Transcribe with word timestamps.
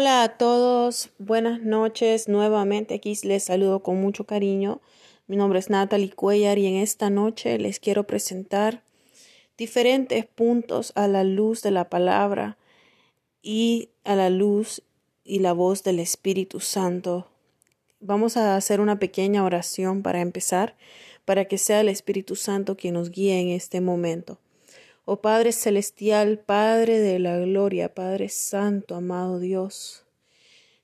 Hola 0.00 0.22
a 0.22 0.38
todos, 0.38 1.10
buenas 1.18 1.60
noches. 1.60 2.28
Nuevamente 2.28 2.94
aquí 2.94 3.18
les 3.24 3.42
saludo 3.42 3.82
con 3.82 4.00
mucho 4.00 4.22
cariño. 4.22 4.80
Mi 5.26 5.36
nombre 5.36 5.58
es 5.58 5.70
Natalie 5.70 6.12
Cuellar 6.12 6.56
y 6.56 6.66
en 6.68 6.76
esta 6.76 7.10
noche 7.10 7.58
les 7.58 7.80
quiero 7.80 8.04
presentar 8.04 8.84
diferentes 9.56 10.24
puntos 10.24 10.92
a 10.94 11.08
la 11.08 11.24
luz 11.24 11.62
de 11.62 11.72
la 11.72 11.90
palabra 11.90 12.58
y 13.42 13.88
a 14.04 14.14
la 14.14 14.30
luz 14.30 14.84
y 15.24 15.40
la 15.40 15.52
voz 15.52 15.82
del 15.82 15.98
Espíritu 15.98 16.60
Santo. 16.60 17.26
Vamos 17.98 18.36
a 18.36 18.54
hacer 18.54 18.80
una 18.80 19.00
pequeña 19.00 19.42
oración 19.42 20.04
para 20.04 20.20
empezar, 20.20 20.76
para 21.24 21.46
que 21.46 21.58
sea 21.58 21.80
el 21.80 21.88
Espíritu 21.88 22.36
Santo 22.36 22.76
quien 22.76 22.94
nos 22.94 23.10
guíe 23.10 23.40
en 23.40 23.48
este 23.48 23.80
momento. 23.80 24.38
Oh 25.10 25.22
Padre 25.22 25.52
Celestial, 25.52 26.38
Padre 26.38 26.98
de 26.98 27.18
la 27.18 27.38
Gloria, 27.38 27.94
Padre 27.94 28.28
Santo, 28.28 28.94
amado 28.94 29.38
Dios. 29.38 30.04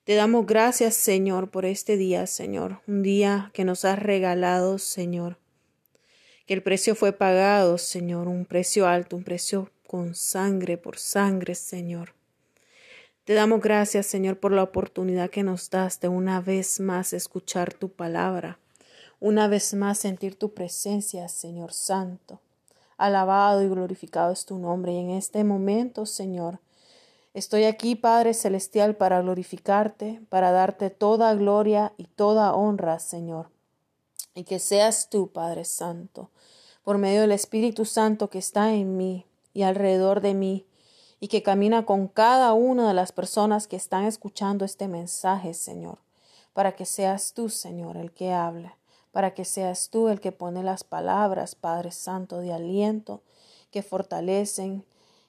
Te 0.05 0.15
damos 0.15 0.47
gracias, 0.47 0.95
Señor, 0.95 1.51
por 1.51 1.67
este 1.67 1.99
día, 1.99 2.27
Señor, 2.27 2.81
un 2.87 3.03
día 3.03 3.51
que 3.53 3.67
nos 3.67 3.85
has 3.85 3.99
regalado, 3.99 4.79
Señor. 4.79 5.37
Que 6.47 6.55
el 6.55 6.63
precio 6.63 6.95
fue 6.95 7.13
pagado, 7.13 7.77
Señor, 7.77 8.27
un 8.29 8.47
precio 8.47 8.89
alto, 8.89 9.15
un 9.15 9.25
precio 9.25 9.71
con 9.87 10.15
sangre 10.15 10.79
por 10.79 10.97
sangre, 10.97 11.55
Señor. 11.55 12.15
Te 13.25 13.35
damos 13.35 13.61
gracias, 13.61 14.07
Señor, 14.07 14.41
por 14.41 14.53
la 14.53 14.63
oportunidad 14.63 15.29
que 15.29 15.43
nos 15.43 15.69
das 15.69 16.01
de 16.01 16.09
una 16.09 16.41
vez 16.41 16.81
más 16.81 17.13
escuchar 17.13 17.75
tu 17.75 17.91
palabra, 17.91 18.59
una 19.21 19.49
vez 19.49 19.75
más 19.75 19.99
sentir 19.99 20.39
tu 20.39 20.55
presencia, 20.55 21.29
Señor 21.29 21.75
Santo. 21.75 22.41
Alabado 22.97 23.63
y 23.63 23.69
glorificado 23.69 24.33
es 24.33 24.45
tu 24.45 24.59
nombre. 24.59 24.93
Y 24.93 24.99
en 24.99 25.11
este 25.11 25.45
momento, 25.45 26.07
Señor, 26.07 26.61
estoy 27.33 27.65
aquí, 27.65 27.97
Padre 27.97 28.35
Celestial, 28.35 28.97
para 28.97 29.21
glorificarte, 29.21 30.21
para 30.29 30.53
darte 30.53 30.91
toda 30.91 31.35
gloria 31.35 31.93
y 31.97 32.05
toda 32.05 32.55
honra, 32.55 32.99
Señor. 32.99 33.51
Y 34.35 34.45
que 34.45 34.59
seas 34.59 35.09
tú, 35.11 35.29
Padre 35.29 35.65
Santo, 35.65 36.31
por 36.83 36.99
medio 36.99 37.23
del 37.23 37.33
Espíritu 37.33 37.85
Santo 37.85 38.31
que 38.31 38.39
está 38.39 38.73
en 38.75 38.97
mí 38.97 39.27
y 39.53 39.63
alrededor 39.63 40.21
de 40.21 40.35
mí, 40.35 40.67
y 41.21 41.29
que 41.29 41.43
camina 41.43 41.87
con 41.87 42.09
cada 42.09 42.53
una 42.53 42.87
de 42.89 42.95
las 42.95 43.13
personas 43.13 43.67
que 43.67 43.77
están 43.77 44.05
escuchando 44.05 44.65
este 44.65 44.89
mensaje, 44.89 45.55
Señor, 45.55 45.99
para 46.53 46.73
que 46.73 46.85
seas 46.85 47.33
tú, 47.33 47.49
Señor, 47.49 47.97
el 47.97 48.13
que 48.13 48.33
hable 48.33 48.75
para 49.15 49.33
que 49.33 49.45
seas 49.45 49.91
tú 49.91 50.09
el 50.09 50.21
que 50.21 50.33
pone 50.33 50.65
las 50.65 50.83
palabras, 50.83 51.55
Padre 51.55 51.93
Santo, 51.93 52.41
de 52.41 52.53
aliento, 52.53 53.23
que 53.71 53.85
fortalecen 53.85 54.85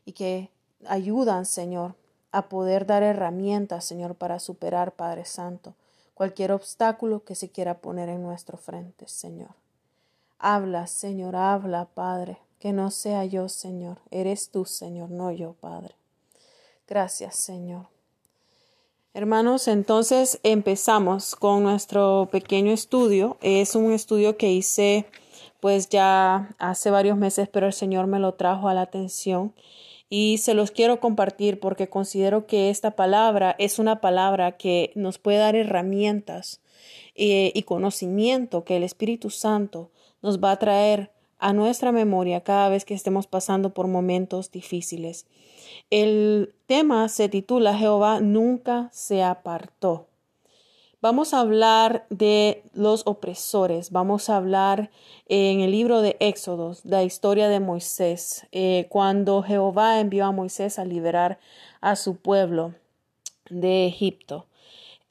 y 0.05 0.13
que 0.13 0.49
ayudan, 0.87 1.45
Señor, 1.45 1.93
a 2.31 2.49
poder 2.49 2.87
dar 2.87 3.03
herramientas, 3.03 3.85
Señor, 3.85 4.15
para 4.15 4.39
superar, 4.39 4.93
Padre 4.93 5.23
Santo, 5.23 5.75
cualquier 6.15 6.51
obstáculo 6.51 7.23
que 7.25 7.35
se 7.35 7.51
quiera 7.51 7.77
poner 7.77 8.09
en 8.09 8.23
nuestro 8.23 8.57
frente, 8.57 9.07
Señor. 9.07 9.51
Habla, 10.39 10.87
Señor, 10.87 11.35
habla, 11.35 11.85
Padre, 11.85 12.39
que 12.57 12.73
no 12.73 12.89
sea 12.89 13.23
yo, 13.23 13.49
Señor, 13.49 13.99
eres 14.09 14.49
tú, 14.49 14.65
Señor, 14.65 15.11
no 15.11 15.31
yo, 15.31 15.53
Padre. 15.53 15.93
Gracias, 16.87 17.35
Señor. 17.35 17.94
Hermanos, 19.17 19.69
entonces 19.69 20.41
empezamos 20.43 21.37
con 21.37 21.63
nuestro 21.63 22.27
pequeño 22.33 22.73
estudio. 22.73 23.37
Es 23.41 23.73
un 23.73 23.93
estudio 23.93 24.35
que 24.35 24.51
hice 24.51 25.05
pues 25.61 25.87
ya 25.87 26.53
hace 26.59 26.89
varios 26.89 27.17
meses, 27.17 27.47
pero 27.47 27.65
el 27.65 27.71
Señor 27.71 28.07
me 28.07 28.19
lo 28.19 28.33
trajo 28.33 28.67
a 28.67 28.73
la 28.73 28.81
atención 28.81 29.53
y 30.09 30.39
se 30.39 30.53
los 30.53 30.71
quiero 30.71 30.99
compartir 30.99 31.61
porque 31.61 31.87
considero 31.87 32.45
que 32.45 32.69
esta 32.69 32.91
palabra 32.97 33.55
es 33.57 33.79
una 33.79 34.01
palabra 34.01 34.57
que 34.57 34.91
nos 34.95 35.17
puede 35.17 35.37
dar 35.37 35.55
herramientas 35.55 36.59
eh, 37.15 37.53
y 37.55 37.63
conocimiento 37.63 38.65
que 38.65 38.75
el 38.75 38.83
Espíritu 38.83 39.29
Santo 39.29 39.91
nos 40.21 40.43
va 40.43 40.51
a 40.51 40.59
traer 40.59 41.14
a 41.39 41.53
nuestra 41.53 41.91
memoria 41.91 42.41
cada 42.41 42.69
vez 42.69 42.85
que 42.85 42.93
estemos 42.93 43.27
pasando 43.27 43.73
por 43.73 43.87
momentos 43.87 44.51
difíciles. 44.51 45.25
El 45.89 46.53
tema 46.65 47.09
se 47.09 47.29
titula 47.29 47.77
Jehová 47.77 48.19
nunca 48.19 48.89
se 48.91 49.23
apartó. 49.23 50.07
Vamos 51.01 51.35
a 51.35 51.41
hablar 51.41 52.07
de 52.09 52.63
los 52.73 53.03
opresores, 53.05 53.91
vamos 53.91 54.27
a 54.27 54.37
hablar 54.37 54.89
en 55.27 55.59
el 55.59 55.69
libro 55.69 56.01
de 56.01 56.17
Éxodos, 56.19 56.83
la 56.83 57.03
historia 57.03 57.47
de 57.47 57.59
Moisés, 57.59 58.47
eh, 58.51 58.87
cuando 58.89 59.43
Jehová 59.43 59.99
envió 59.99 60.25
a 60.25 60.31
Moisés 60.31 60.79
a 60.79 60.85
liberar 60.85 61.37
a 61.79 61.95
su 61.95 62.15
pueblo 62.15 62.73
de 63.51 63.85
Egipto. 63.85 64.47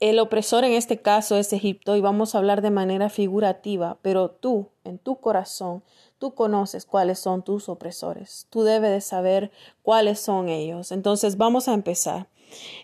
El 0.01 0.19
opresor 0.19 0.65
en 0.65 0.73
este 0.73 1.01
caso 1.01 1.37
es 1.37 1.53
Egipto 1.53 1.95
y 1.95 2.01
vamos 2.01 2.35
a 2.35 2.39
hablar 2.39 2.61
de 2.61 2.71
manera 2.71 3.09
figurativa, 3.09 3.97
pero 4.03 4.31
tú, 4.31 4.71
en 4.83 4.99
tu 4.99 5.17
corazón, 5.17 5.85
Tú 6.25 6.35
conoces 6.35 6.87
cuáles 6.87 7.19
son 7.19 7.45
tus 7.45 7.69
opresores. 7.69 8.47
Tú 8.49 8.63
debes 8.63 8.91
de 8.91 9.03
saber 9.03 9.51
cuáles 9.83 10.19
son 10.21 10.49
ellos. 10.49 10.91
Entonces 10.91 11.37
vamos 11.37 11.69
a 11.69 11.75
empezar. 11.75 12.29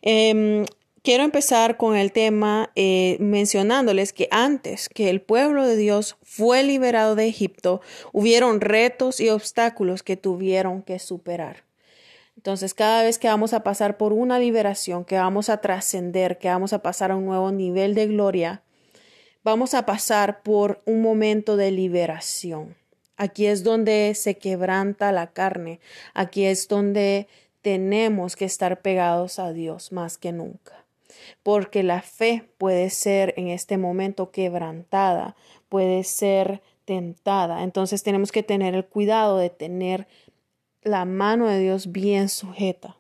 Em, 0.02 0.66
quiero 1.02 1.24
empezar 1.24 1.78
con 1.78 1.96
el 1.96 2.12
tema 2.12 2.70
eh, 2.76 3.16
mencionándoles 3.18 4.12
que 4.12 4.28
antes 4.30 4.90
que 4.90 5.08
el 5.08 5.22
pueblo 5.22 5.66
de 5.66 5.76
Dios 5.76 6.18
fue 6.22 6.62
liberado 6.62 7.14
de 7.14 7.28
Egipto, 7.28 7.80
hubieron 8.12 8.60
retos 8.60 9.20
y 9.20 9.30
obstáculos 9.30 10.02
que 10.02 10.18
tuvieron 10.18 10.82
que 10.82 10.98
superar. 10.98 11.64
Entonces, 12.36 12.74
cada 12.74 13.04
vez 13.04 13.18
que 13.18 13.28
vamos 13.28 13.54
a 13.54 13.62
pasar 13.62 13.96
por 13.96 14.12
una 14.12 14.38
liberación, 14.38 15.06
que 15.06 15.16
vamos 15.16 15.48
a 15.48 15.62
trascender, 15.62 16.36
que 16.36 16.48
vamos 16.48 16.74
a 16.74 16.82
pasar 16.82 17.10
a 17.10 17.16
un 17.16 17.24
nuevo 17.24 17.50
nivel 17.52 17.94
de 17.94 18.06
gloria, 18.06 18.62
vamos 19.42 19.72
a 19.72 19.86
pasar 19.86 20.42
por 20.42 20.82
un 20.84 21.00
momento 21.00 21.56
de 21.56 21.70
liberación. 21.70 22.78
Aquí 23.20 23.44
es 23.44 23.64
donde 23.64 24.14
se 24.14 24.38
quebranta 24.38 25.12
la 25.12 25.26
carne. 25.26 25.78
Aquí 26.14 26.46
es 26.46 26.68
donde 26.68 27.28
tenemos 27.60 28.34
que 28.34 28.46
estar 28.46 28.80
pegados 28.80 29.38
a 29.38 29.52
Dios 29.52 29.92
más 29.92 30.16
que 30.16 30.32
nunca. 30.32 30.86
Porque 31.42 31.82
la 31.82 32.00
fe 32.00 32.48
puede 32.56 32.88
ser 32.88 33.34
en 33.36 33.48
este 33.48 33.76
momento 33.76 34.30
quebrantada, 34.30 35.36
puede 35.68 36.02
ser 36.04 36.62
tentada. 36.86 37.62
Entonces 37.62 38.02
tenemos 38.02 38.32
que 38.32 38.42
tener 38.42 38.74
el 38.74 38.86
cuidado 38.86 39.36
de 39.36 39.50
tener 39.50 40.08
la 40.80 41.04
mano 41.04 41.46
de 41.46 41.58
Dios 41.58 41.92
bien 41.92 42.30
sujeta. 42.30 42.96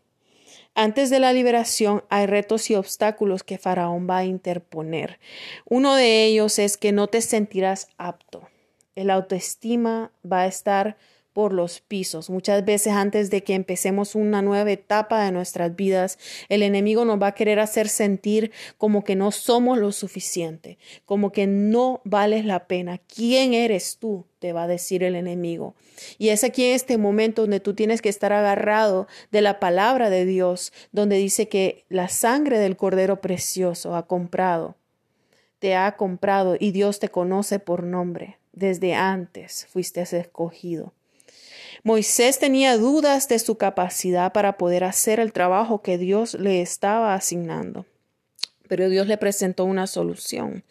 Antes 0.74 1.08
de 1.08 1.18
la 1.18 1.32
liberación 1.32 2.04
hay 2.10 2.26
retos 2.26 2.68
y 2.68 2.74
obstáculos 2.74 3.42
que 3.42 3.56
Faraón 3.56 4.06
va 4.06 4.18
a 4.18 4.24
interponer. 4.26 5.18
Uno 5.64 5.94
de 5.94 6.26
ellos 6.26 6.58
es 6.58 6.76
que 6.76 6.92
no 6.92 7.06
te 7.06 7.22
sentirás 7.22 7.88
apto 7.96 8.49
el 9.00 9.08
autoestima 9.08 10.12
va 10.30 10.42
a 10.42 10.46
estar 10.46 10.96
por 11.32 11.52
los 11.52 11.80
pisos. 11.80 12.28
Muchas 12.28 12.64
veces 12.64 12.92
antes 12.92 13.30
de 13.30 13.42
que 13.42 13.54
empecemos 13.54 14.14
una 14.14 14.42
nueva 14.42 14.70
etapa 14.70 15.24
de 15.24 15.32
nuestras 15.32 15.74
vidas, 15.74 16.18
el 16.48 16.62
enemigo 16.62 17.04
nos 17.04 17.20
va 17.20 17.28
a 17.28 17.34
querer 17.34 17.60
hacer 17.60 17.88
sentir 17.88 18.50
como 18.76 19.04
que 19.04 19.16
no 19.16 19.30
somos 19.30 19.78
lo 19.78 19.92
suficiente, 19.92 20.76
como 21.06 21.32
que 21.32 21.46
no 21.46 22.02
vales 22.04 22.44
la 22.44 22.66
pena. 22.66 22.98
¿Quién 22.98 23.54
eres 23.54 23.96
tú? 23.98 24.26
te 24.38 24.54
va 24.54 24.62
a 24.62 24.66
decir 24.66 25.04
el 25.04 25.16
enemigo. 25.16 25.74
Y 26.16 26.30
es 26.30 26.44
aquí 26.44 26.64
en 26.64 26.74
este 26.74 26.96
momento 26.96 27.42
donde 27.42 27.60
tú 27.60 27.74
tienes 27.74 28.00
que 28.00 28.08
estar 28.08 28.32
agarrado 28.32 29.06
de 29.30 29.42
la 29.42 29.60
palabra 29.60 30.08
de 30.08 30.24
Dios, 30.24 30.72
donde 30.92 31.16
dice 31.16 31.48
que 31.50 31.84
la 31.90 32.08
sangre 32.08 32.58
del 32.58 32.78
Cordero 32.78 33.20
Precioso 33.20 33.94
ha 33.94 34.06
comprado, 34.06 34.76
te 35.58 35.76
ha 35.76 35.94
comprado 35.98 36.56
y 36.58 36.70
Dios 36.70 37.00
te 37.00 37.10
conoce 37.10 37.58
por 37.58 37.82
nombre 37.82 38.39
desde 38.60 38.94
antes 38.94 39.66
fuiste 39.70 40.02
escogido. 40.02 40.92
Moisés 41.82 42.38
tenía 42.38 42.76
dudas 42.76 43.26
de 43.26 43.38
su 43.38 43.56
capacidad 43.56 44.32
para 44.32 44.58
poder 44.58 44.84
hacer 44.84 45.18
el 45.18 45.32
trabajo 45.32 45.80
que 45.80 45.96
Dios 45.96 46.34
le 46.34 46.60
estaba 46.60 47.14
asignando. 47.14 47.86
Pero 48.68 48.88
Dios 48.90 49.06
le 49.06 49.16
presentó 49.16 49.64
una 49.64 49.86
solución. 49.86 50.62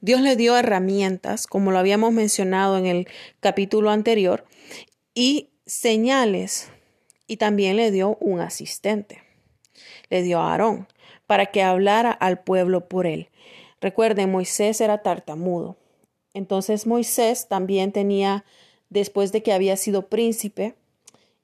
Dios 0.00 0.20
le 0.20 0.34
dio 0.34 0.56
herramientas, 0.56 1.46
como 1.46 1.70
lo 1.70 1.78
habíamos 1.78 2.12
mencionado 2.12 2.76
en 2.76 2.86
el 2.86 3.08
capítulo 3.40 3.90
anterior, 3.90 4.44
y 5.14 5.50
señales, 5.64 6.68
y 7.28 7.36
también 7.36 7.76
le 7.76 7.92
dio 7.92 8.16
un 8.20 8.40
asistente. 8.40 9.22
Le 10.10 10.22
dio 10.22 10.40
a 10.40 10.50
Aarón 10.50 10.88
para 11.26 11.46
que 11.46 11.62
hablara 11.62 12.10
al 12.10 12.40
pueblo 12.40 12.88
por 12.88 13.06
él. 13.06 13.30
Recuerden, 13.80 14.32
Moisés 14.32 14.80
era 14.80 15.02
tartamudo. 15.02 15.76
Entonces 16.36 16.86
Moisés 16.86 17.48
también 17.48 17.92
tenía, 17.92 18.44
después 18.90 19.32
de 19.32 19.42
que 19.42 19.54
había 19.54 19.74
sido 19.78 20.08
príncipe, 20.08 20.74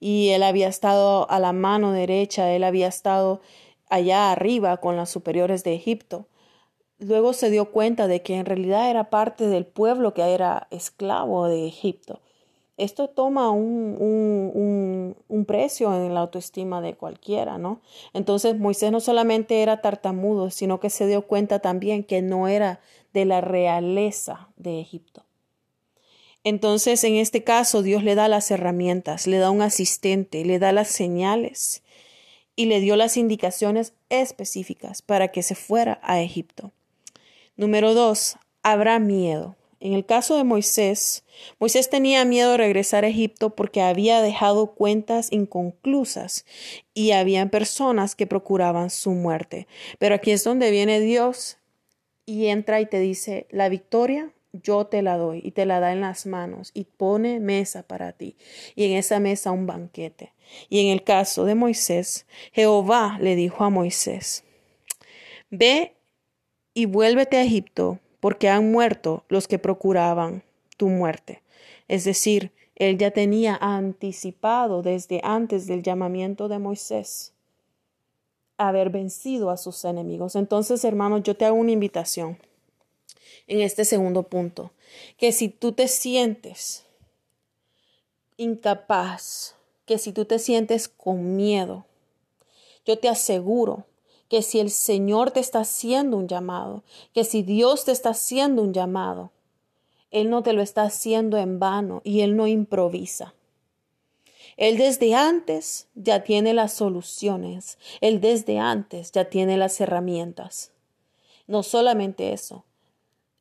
y 0.01 0.29
él 0.31 0.43
había 0.43 0.69
estado 0.69 1.31
a 1.31 1.39
la 1.39 1.55
mano 1.55 1.93
derecha, 1.93 2.53
él 2.53 2.63
había 2.63 2.89
estado 2.89 3.41
allá 3.89 4.31
arriba 4.31 4.77
con 4.77 4.99
las 4.99 5.09
superiores 5.09 5.65
de 5.65 5.75
Egipto. 5.75 6.27
Luego 6.99 7.33
se 7.33 7.49
dio 7.49 7.71
cuenta 7.71 8.07
de 8.07 8.21
que 8.21 8.35
en 8.35 8.45
realidad 8.45 8.91
era 8.91 9.09
parte 9.09 9.47
del 9.47 9.65
pueblo 9.65 10.13
que 10.13 10.23
era 10.35 10.69
esclavo 10.71 11.49
de 11.49 11.67
Egipto. 11.67 12.21
esto 12.77 13.09
toma 13.09 13.51
un, 13.51 13.97
un, 13.99 15.17
un, 15.29 15.45
precio 15.47 15.95
en 15.95 16.13
la 16.15 16.21
autoestima 16.21 16.81
de 16.83 16.95
cualquiera, 16.95 17.57
¿no? 17.57 17.81
Entonces 18.13 18.59
Moisés 18.59 18.93
no 18.93 19.01
solamente 19.01 19.63
era 19.63 19.81
tartamudo, 19.81 20.51
sino 20.51 20.81
que 20.81 20.91
se 20.91 21.07
dio 21.07 21.23
cuenta 21.27 21.61
también 21.61 22.05
que 22.05 22.23
no 22.23 22.49
era 22.49 22.81
de 23.13 23.25
la 23.25 23.41
realeza 23.41 24.49
de 24.57 24.81
Egipto. 24.81 25.25
Entonces, 26.45 27.05
en 27.05 27.15
este 27.17 27.45
caso, 27.45 27.83
Dios 27.83 28.03
le 28.03 28.15
da 28.15 28.29
las 28.29 28.51
herramientas, 28.51 29.27
le 29.27 29.39
da 29.39 29.51
un 29.51 29.63
asistente, 29.63 30.45
le 30.45 30.59
da 30.59 30.73
las 30.73 30.89
señales 30.89 31.83
y 32.57 32.67
le 32.67 32.81
dio 32.81 32.97
las 32.97 33.17
indicaciones 33.17 33.95
específicas 34.09 35.03
para 35.03 35.29
que 35.29 35.43
se 35.43 35.55
fuera 35.55 36.01
a 36.03 36.21
Egipto. 36.21 36.73
Número 37.57 37.95
dos, 37.95 38.37
habrá 38.63 38.99
miedo. 38.99 39.57
En 39.79 39.95
el 39.95 40.07
caso 40.07 40.37
de 40.37 40.45
Moisés, 40.45 41.25
Moisés 41.59 41.91
tenía 41.91 42.25
miedo 42.25 42.53
de 42.53 42.57
regresar 42.57 43.05
a 43.05 43.09
Egipto 43.09 43.51
porque 43.51 43.83
había 43.83 44.21
dejado 44.23 44.75
cuentas 44.75 45.33
inconclusas 45.33 46.45
y 46.95 47.11
habían 47.11 47.51
personas 47.51 48.15
que 48.15 48.29
procuraban 48.29 48.91
su 48.91 49.11
muerte. 49.11 49.67
Pero 49.99 50.15
aquí 50.15 50.31
es 50.31 50.45
donde 50.45 50.71
viene 50.71 51.01
Dios 51.01 51.59
y 52.27 52.47
entra 52.47 52.81
y 52.81 52.87
te 52.87 53.01
dice, 53.01 53.47
la 53.51 53.69
victoria 53.69 54.33
yo 54.53 54.87
te 54.87 55.03
la 55.03 55.17
doy 55.17 55.41
y 55.43 55.53
te 55.53 55.65
la 55.65 55.81
da 55.81 55.93
en 55.93 56.03
las 56.03 56.27
manos 56.27 56.71
y 56.75 56.85
pone 56.85 57.41
mesa 57.41 57.83
para 57.83 58.13
ti 58.13 58.37
y 58.75 58.85
en 58.85 58.93
esa 58.99 59.19
mesa 59.19 59.51
un 59.51 59.67
banquete. 59.67 60.33
Y 60.69 60.81
en 60.81 60.89
el 60.89 61.03
caso 61.03 61.45
de 61.45 61.55
Moisés, 61.55 62.27
Jehová 62.53 63.19
le 63.21 63.35
dijo 63.35 63.65
a 63.65 63.71
Moisés, 63.71 64.45
ve 65.51 65.95
y 66.75 66.85
vuélvete 66.87 67.39
a 67.39 67.43
Egipto 67.43 67.99
porque 68.21 68.49
han 68.49 68.71
muerto 68.71 69.25
los 69.29 69.49
que 69.49 69.59
procuraban 69.59 70.43
tu 70.77 70.89
muerte. 70.89 71.43
Es 71.89 72.05
decir, 72.05 72.53
él 72.77 72.99
ya 72.99 73.11
tenía 73.11 73.57
anticipado 73.61 74.83
desde 74.83 75.21
antes 75.25 75.67
del 75.67 75.83
llamamiento 75.83 76.49
de 76.49 76.59
Moisés 76.59 77.32
haber 78.69 78.91
vencido 78.91 79.51
a 79.51 79.57
sus 79.57 79.85
enemigos. 79.85 80.37
Entonces, 80.37 80.85
hermanos, 80.85 81.23
yo 81.23 81.37
te 81.37 81.45
hago 81.45 81.57
una 81.57 81.73
invitación 81.73 82.39
en 83.47 83.61
este 83.61 83.85
segundo 83.85 84.23
punto, 84.25 84.71
que 85.17 85.33
si 85.33 85.49
tú 85.49 85.73
te 85.73 85.89
sientes 85.89 86.85
incapaz, 88.37 89.55
que 89.85 89.99
si 89.99 90.13
tú 90.13 90.25
te 90.25 90.39
sientes 90.39 90.89
con 90.89 91.37
miedo, 91.37 91.85
yo 92.85 92.99
te 92.99 93.09
aseguro 93.09 93.87
que 94.29 94.43
si 94.43 94.61
el 94.61 94.71
Señor 94.71 95.31
te 95.31 95.41
está 95.41 95.61
haciendo 95.61 96.17
un 96.17 96.27
llamado, 96.27 96.83
que 97.13 97.25
si 97.25 97.43
Dios 97.43 97.85
te 97.85 97.93
está 97.93 98.11
haciendo 98.11 98.63
un 98.63 98.73
llamado, 98.73 99.31
Él 100.11 100.31
no 100.31 100.43
te 100.43 100.55
lo 100.55 100.63
está 100.63 100.83
haciendo 100.85 101.37
en 101.37 101.59
vano 101.59 102.01
y 102.05 102.21
Él 102.21 102.37
no 102.37 102.47
improvisa. 102.47 103.35
Él 104.57 104.77
desde 104.77 105.15
antes 105.15 105.89
ya 105.95 106.25
tiene 106.25 106.55
las 106.55 106.73
soluciones, 106.73 107.79
Él 108.01 108.21
desde 108.21 108.59
antes 108.59 109.13
ya 109.13 109.29
tiene 109.29 109.57
las 109.57 109.81
herramientas. 109.81 110.73
No 111.47 111.63
solamente 111.63 112.33
eso, 112.33 112.65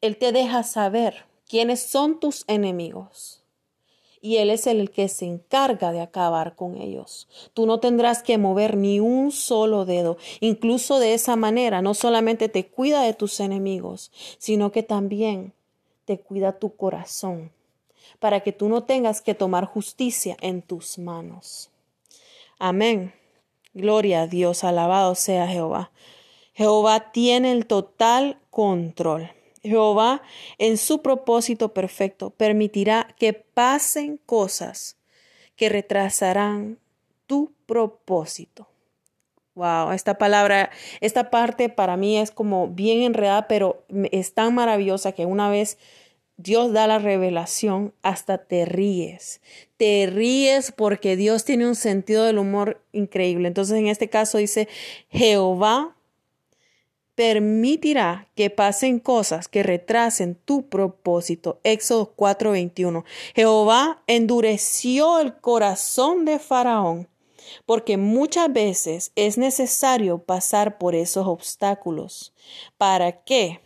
Él 0.01 0.17
te 0.17 0.31
deja 0.31 0.63
saber 0.63 1.25
quiénes 1.47 1.81
son 1.81 2.19
tus 2.19 2.43
enemigos 2.47 3.41
y 4.21 4.37
Él 4.37 4.51
es 4.51 4.67
el 4.67 4.91
que 4.91 5.07
se 5.07 5.25
encarga 5.25 5.91
de 5.91 5.99
acabar 5.99 6.55
con 6.55 6.77
ellos. 6.77 7.27
Tú 7.53 7.65
no 7.65 7.79
tendrás 7.79 8.21
que 8.21 8.37
mover 8.37 8.77
ni 8.77 8.99
un 8.99 9.31
solo 9.31 9.83
dedo. 9.83 10.17
Incluso 10.39 10.99
de 10.99 11.15
esa 11.15 11.35
manera, 11.35 11.81
no 11.81 11.95
solamente 11.95 12.47
te 12.47 12.67
cuida 12.67 13.01
de 13.01 13.13
tus 13.13 13.39
enemigos, 13.39 14.11
sino 14.37 14.71
que 14.71 14.83
también 14.83 15.53
te 16.05 16.19
cuida 16.19 16.59
tu 16.59 16.75
corazón, 16.75 17.51
para 18.21 18.41
que 18.41 18.51
tú 18.51 18.69
no 18.69 18.83
tengas 18.83 19.19
que 19.19 19.33
tomar 19.33 19.65
justicia 19.65 20.37
en 20.41 20.61
tus 20.61 20.99
manos. 20.99 21.71
Amén. 22.59 23.15
Gloria 23.73 24.21
a 24.21 24.27
Dios, 24.27 24.63
alabado 24.63 25.15
sea 25.15 25.47
Jehová. 25.47 25.91
Jehová 26.53 27.11
tiene 27.11 27.51
el 27.51 27.65
total 27.65 28.37
control. 28.51 29.31
Jehová, 29.63 30.21
en 30.59 30.77
su 30.77 31.01
propósito 31.01 31.73
perfecto, 31.73 32.29
permitirá 32.29 33.07
que 33.17 33.33
pasen 33.33 34.17
cosas 34.17 34.97
que 35.55 35.69
retrasarán 35.69 36.77
tu 37.25 37.55
propósito. 37.65 38.67
Wow, 39.55 39.93
esta 39.93 40.19
palabra, 40.19 40.69
esta 40.99 41.31
parte 41.31 41.69
para 41.69 41.97
mí 41.97 42.19
es 42.19 42.29
como 42.29 42.67
bien 42.67 43.01
enredada, 43.01 43.47
pero 43.47 43.83
es 44.11 44.35
tan 44.35 44.53
maravillosa 44.53 45.11
que 45.11 45.25
una 45.25 45.49
vez 45.49 45.79
Dios 46.37 46.73
da 46.73 46.87
la 46.87 46.99
revelación, 46.99 47.93
hasta 48.01 48.39
te 48.39 48.65
ríes. 48.65 49.41
Te 49.77 50.07
ríes 50.11 50.71
porque 50.71 51.15
Dios 51.15 51.45
tiene 51.45 51.67
un 51.67 51.75
sentido 51.75 52.25
del 52.25 52.37
humor 52.37 52.81
increíble. 52.91 53.47
Entonces, 53.47 53.77
en 53.77 53.87
este 53.87 54.09
caso 54.09 54.37
dice, 54.37 54.67
Jehová 55.09 55.95
permitirá 57.15 58.27
que 58.35 58.49
pasen 58.49 58.99
cosas 58.99 59.47
que 59.47 59.63
retrasen 59.63 60.35
tu 60.35 60.67
propósito. 60.67 61.59
Éxodo 61.63 62.13
4:21. 62.15 63.03
Jehová 63.35 64.01
endureció 64.07 65.19
el 65.19 65.35
corazón 65.35 66.25
de 66.25 66.39
Faraón 66.39 67.07
porque 67.65 67.97
muchas 67.97 68.51
veces 68.51 69.11
es 69.15 69.37
necesario 69.37 70.19
pasar 70.19 70.77
por 70.77 70.95
esos 70.95 71.27
obstáculos. 71.27 72.33
¿Para 72.77 73.23
qué? 73.23 73.59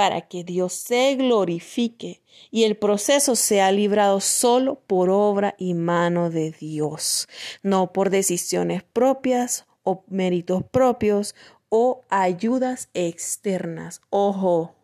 Para 0.00 0.22
que 0.22 0.44
Dios 0.44 0.72
se 0.72 1.14
glorifique 1.16 2.22
y 2.50 2.64
el 2.64 2.78
proceso 2.78 3.36
sea 3.36 3.70
librado 3.70 4.20
solo 4.20 4.76
por 4.86 5.10
obra 5.10 5.54
y 5.58 5.74
mano 5.74 6.30
de 6.30 6.52
Dios, 6.52 7.28
no 7.62 7.92
por 7.92 8.08
decisiones 8.08 8.82
propias 8.82 9.66
o 9.82 10.02
méritos 10.08 10.62
propios 10.62 11.34
o 11.68 12.00
ayudas 12.08 12.88
externas. 12.94 14.00
Ojo, 14.08 14.74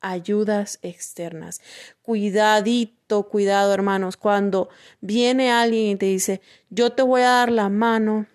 ayudas 0.00 0.80
externas. 0.82 1.60
Cuidadito, 2.02 3.28
cuidado 3.28 3.72
hermanos, 3.72 4.16
cuando 4.16 4.68
viene 5.00 5.52
alguien 5.52 5.92
y 5.92 5.94
te 5.96 6.06
dice, 6.06 6.40
yo 6.70 6.90
te 6.90 7.02
voy 7.02 7.20
a 7.20 7.30
dar 7.30 7.52
la 7.52 7.68
mano 7.68 8.26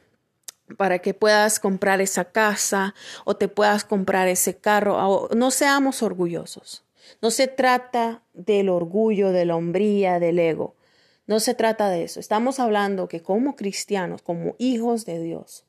para 0.78 1.00
que 1.00 1.14
puedas 1.14 1.60
comprar 1.60 2.02
esa 2.02 2.26
casa 2.26 2.96
o 3.24 3.36
te 3.36 3.48
puedas 3.48 3.84
comprar 3.84 4.28
ese 4.28 4.58
carro. 4.58 5.30
No 5.36 5.52
seamos 5.52 6.02
orgullosos. 6.04 6.84
No 7.22 7.32
se 7.32 7.48
trata 7.48 8.24
del 8.34 8.70
orgullo, 8.70 9.32
de 9.32 9.46
la 9.46 9.56
hombría, 9.56 10.20
del 10.20 10.40
ego. 10.40 10.76
No 11.28 11.40
se 11.40 11.54
trata 11.54 11.90
de 11.90 12.04
eso. 12.04 12.20
Estamos 12.20 12.60
hablando 12.60 13.07
que 13.07 13.22
como 13.22 13.56
cristianos, 13.56 14.22
como 14.22 14.56
hijos 14.57 15.06
de 15.06 15.19
Dios, 15.19 15.66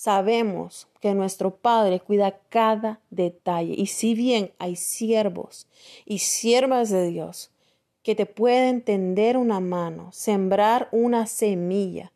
Sabemos 0.00 0.88
que 1.02 1.12
nuestro 1.12 1.56
Padre 1.56 2.00
cuida 2.00 2.40
cada 2.48 3.02
detalle 3.10 3.74
y 3.76 3.84
si 3.84 4.14
bien 4.14 4.50
hay 4.58 4.74
siervos 4.76 5.66
y 6.06 6.20
siervas 6.20 6.88
de 6.88 7.10
Dios 7.10 7.50
que 8.02 8.14
te 8.14 8.24
pueden 8.24 8.80
tender 8.80 9.36
una 9.36 9.60
mano, 9.60 10.08
sembrar 10.10 10.88
una 10.90 11.26
semilla, 11.26 12.12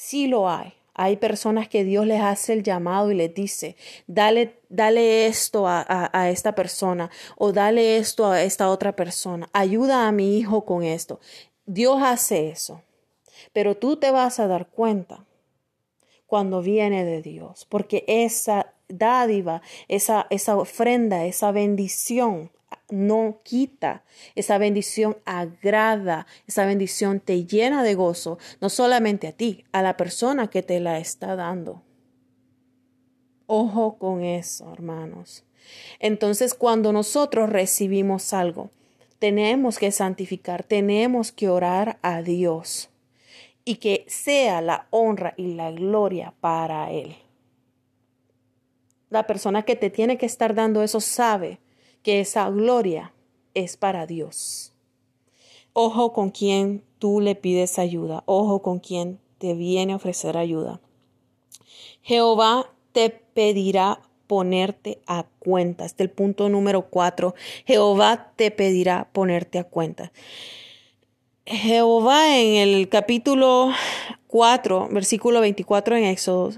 sí 0.00 0.26
lo 0.26 0.48
hay. 0.48 0.72
Hay 0.94 1.18
personas 1.18 1.68
que 1.68 1.84
Dios 1.84 2.06
les 2.06 2.20
hace 2.20 2.54
el 2.54 2.62
llamado 2.62 3.10
y 3.10 3.14
les 3.14 3.32
dice, 3.34 3.76
dale, 4.06 4.56
dale 4.68 5.26
esto 5.26 5.68
a, 5.68 5.84
a, 5.86 6.30
esta 6.30 6.54
persona 6.54 7.10
o 7.36 7.52
dale 7.52 7.98
esto 7.98 8.26
a 8.26 8.42
esta 8.42 8.70
otra 8.70 8.96
persona, 8.96 9.48
ayuda 9.52 10.08
a 10.08 10.12
mi 10.12 10.38
hijo 10.38 10.64
con 10.64 10.82
esto. 10.82 11.20
Dios 11.64 12.02
hace 12.02 12.48
eso, 12.48 12.82
pero 13.52 13.76
tú 13.76 13.96
te 13.96 14.10
vas 14.10 14.40
a 14.40 14.48
dar 14.48 14.68
cuenta 14.68 15.24
cuando 16.26 16.60
viene 16.60 17.04
de 17.04 17.22
Dios, 17.22 17.66
porque 17.68 18.04
esa 18.06 18.72
dádiva, 18.88 19.62
esa, 19.88 20.26
esa 20.30 20.56
ofrenda, 20.56 21.24
esa 21.24 21.52
bendición 21.52 22.50
no 22.90 23.40
quita, 23.44 24.04
esa 24.34 24.58
bendición 24.58 25.18
agrada, 25.24 26.26
esa 26.46 26.66
bendición 26.66 27.20
te 27.20 27.44
llena 27.44 27.82
de 27.82 27.94
gozo, 27.94 28.38
no 28.60 28.68
solamente 28.68 29.28
a 29.28 29.32
ti, 29.32 29.64
a 29.72 29.82
la 29.82 29.96
persona 29.96 30.48
que 30.48 30.62
te 30.62 30.80
la 30.80 30.98
está 30.98 31.36
dando. 31.36 31.82
Ojo 33.46 33.98
con 33.98 34.22
eso, 34.22 34.72
hermanos. 34.72 35.44
Entonces, 35.98 36.54
cuando 36.54 36.92
nosotros 36.92 37.50
recibimos 37.50 38.32
algo, 38.32 38.70
tenemos 39.18 39.78
que 39.78 39.90
santificar, 39.90 40.62
tenemos 40.62 41.32
que 41.32 41.48
orar 41.48 41.98
a 42.02 42.22
Dios 42.22 42.90
y 43.64 43.76
que 43.76 44.04
sea 44.08 44.62
la 44.62 44.86
honra 44.90 45.34
y 45.36 45.54
la 45.54 45.70
gloria 45.70 46.34
para 46.40 46.90
Él. 46.90 47.16
La 49.10 49.26
persona 49.26 49.64
que 49.64 49.76
te 49.76 49.90
tiene 49.90 50.16
que 50.16 50.26
estar 50.26 50.54
dando 50.54 50.82
eso 50.82 51.00
sabe 51.00 51.58
que 52.02 52.20
esa 52.20 52.48
gloria 52.50 53.12
es 53.54 53.76
para 53.76 54.06
Dios. 54.06 54.72
Ojo 55.72 56.12
con 56.12 56.30
quien 56.30 56.82
tú 56.98 57.20
le 57.20 57.34
pides 57.34 57.78
ayuda, 57.78 58.22
ojo 58.26 58.62
con 58.62 58.80
quien 58.80 59.20
te 59.38 59.54
viene 59.54 59.92
a 59.92 59.96
ofrecer 59.96 60.36
ayuda. 60.36 60.80
Jehová 62.02 62.70
te 62.92 63.10
pedirá 63.10 64.00
ponerte 64.26 65.00
a 65.06 65.26
cuenta. 65.38 65.84
Este 65.84 66.04
es 66.04 66.10
el 66.10 66.14
punto 66.14 66.48
número 66.48 66.88
cuatro. 66.88 67.34
Jehová 67.66 68.32
te 68.36 68.50
pedirá 68.50 69.08
ponerte 69.12 69.58
a 69.58 69.64
cuenta. 69.64 70.12
Jehová 71.46 72.38
en 72.38 72.54
el 72.54 72.88
capítulo 72.88 73.72
4, 74.28 74.88
versículo 74.92 75.40
24 75.40 75.96
en 75.96 76.04
Éxodo 76.04 76.52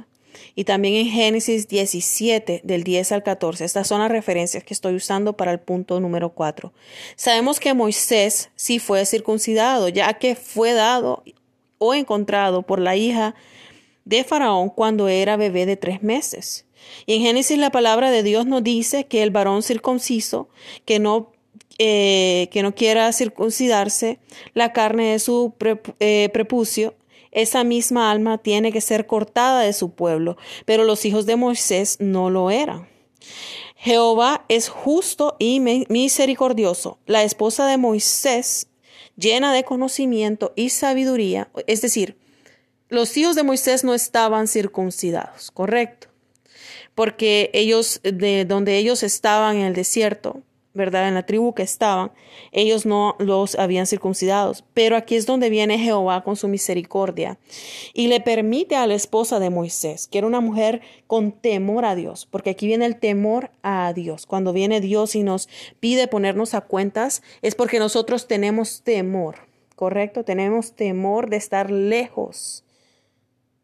y 0.54 0.64
también 0.64 0.94
en 0.94 1.12
Génesis 1.12 1.68
17 1.68 2.60
del 2.64 2.84
10 2.84 3.12
al 3.12 3.22
14. 3.22 3.64
Estas 3.64 3.88
son 3.88 4.00
las 4.00 4.10
referencias 4.10 4.64
que 4.64 4.74
estoy 4.74 4.94
usando 4.94 5.34
para 5.34 5.52
el 5.52 5.60
punto 5.60 6.00
número 6.00 6.30
4. 6.30 6.72
Sabemos 7.16 7.60
que 7.60 7.74
Moisés 7.74 8.50
sí 8.54 8.78
fue 8.78 9.04
circuncidado, 9.06 9.88
ya 9.88 10.14
que 10.14 10.34
fue 10.34 10.72
dado 10.72 11.22
o 11.78 11.94
encontrado 11.94 12.62
por 12.62 12.78
la 12.78 12.96
hija 12.96 13.34
de 14.04 14.24
Faraón 14.24 14.68
cuando 14.68 15.08
era 15.08 15.36
bebé 15.36 15.66
de 15.66 15.76
tres 15.76 16.02
meses. 16.02 16.66
Y 17.06 17.14
en 17.14 17.22
Génesis 17.22 17.58
la 17.58 17.70
palabra 17.70 18.10
de 18.10 18.22
Dios 18.22 18.46
nos 18.46 18.62
dice 18.62 19.04
que 19.04 19.22
el 19.22 19.30
varón 19.30 19.62
circunciso 19.62 20.48
que 20.84 20.98
no 20.98 21.32
eh, 21.78 22.48
que 22.52 22.62
no 22.62 22.74
quiera 22.74 23.10
circuncidarse 23.12 24.18
la 24.54 24.72
carne 24.72 25.12
de 25.12 25.18
su 25.18 25.54
eh, 26.00 26.28
prepucio, 26.32 26.94
esa 27.32 27.64
misma 27.64 28.10
alma 28.10 28.38
tiene 28.38 28.72
que 28.72 28.80
ser 28.80 29.06
cortada 29.06 29.60
de 29.60 29.72
su 29.72 29.90
pueblo, 29.94 30.36
pero 30.64 30.84
los 30.84 31.04
hijos 31.04 31.26
de 31.26 31.36
Moisés 31.36 31.96
no 31.98 32.30
lo 32.30 32.50
eran. 32.50 32.88
Jehová 33.76 34.44
es 34.48 34.68
justo 34.68 35.34
y 35.40 35.58
misericordioso. 35.58 36.98
La 37.06 37.24
esposa 37.24 37.66
de 37.66 37.78
Moisés, 37.78 38.68
llena 39.16 39.52
de 39.52 39.64
conocimiento 39.64 40.52
y 40.54 40.68
sabiduría, 40.68 41.50
es 41.66 41.82
decir, 41.82 42.16
los 42.88 43.16
hijos 43.16 43.34
de 43.34 43.42
Moisés 43.42 43.84
no 43.84 43.94
estaban 43.94 44.46
circuncidados, 44.46 45.50
correcto, 45.50 46.08
porque 46.94 47.50
ellos, 47.54 48.00
de 48.04 48.44
donde 48.44 48.76
ellos 48.76 49.02
estaban 49.02 49.56
en 49.56 49.62
el 49.62 49.74
desierto, 49.74 50.42
¿verdad? 50.74 51.08
En 51.08 51.14
la 51.14 51.26
tribu 51.26 51.54
que 51.54 51.62
estaban, 51.62 52.12
ellos 52.50 52.86
no 52.86 53.16
los 53.18 53.56
habían 53.56 53.86
circuncidados. 53.86 54.64
Pero 54.74 54.96
aquí 54.96 55.16
es 55.16 55.26
donde 55.26 55.50
viene 55.50 55.78
Jehová 55.78 56.22
con 56.24 56.36
su 56.36 56.48
misericordia 56.48 57.38
y 57.92 58.08
le 58.08 58.20
permite 58.20 58.76
a 58.76 58.86
la 58.86 58.94
esposa 58.94 59.38
de 59.38 59.50
Moisés, 59.50 60.06
que 60.06 60.18
era 60.18 60.26
una 60.26 60.40
mujer 60.40 60.80
con 61.06 61.32
temor 61.32 61.84
a 61.84 61.94
Dios, 61.94 62.26
porque 62.30 62.50
aquí 62.50 62.66
viene 62.66 62.86
el 62.86 62.96
temor 62.96 63.50
a 63.62 63.92
Dios. 63.92 64.26
Cuando 64.26 64.52
viene 64.52 64.80
Dios 64.80 65.14
y 65.14 65.22
nos 65.22 65.48
pide 65.80 66.08
ponernos 66.08 66.54
a 66.54 66.62
cuentas, 66.62 67.22
es 67.42 67.54
porque 67.54 67.78
nosotros 67.78 68.26
tenemos 68.26 68.82
temor, 68.82 69.36
¿correcto? 69.76 70.24
Tenemos 70.24 70.72
temor 70.72 71.28
de 71.28 71.36
estar 71.36 71.70
lejos 71.70 72.64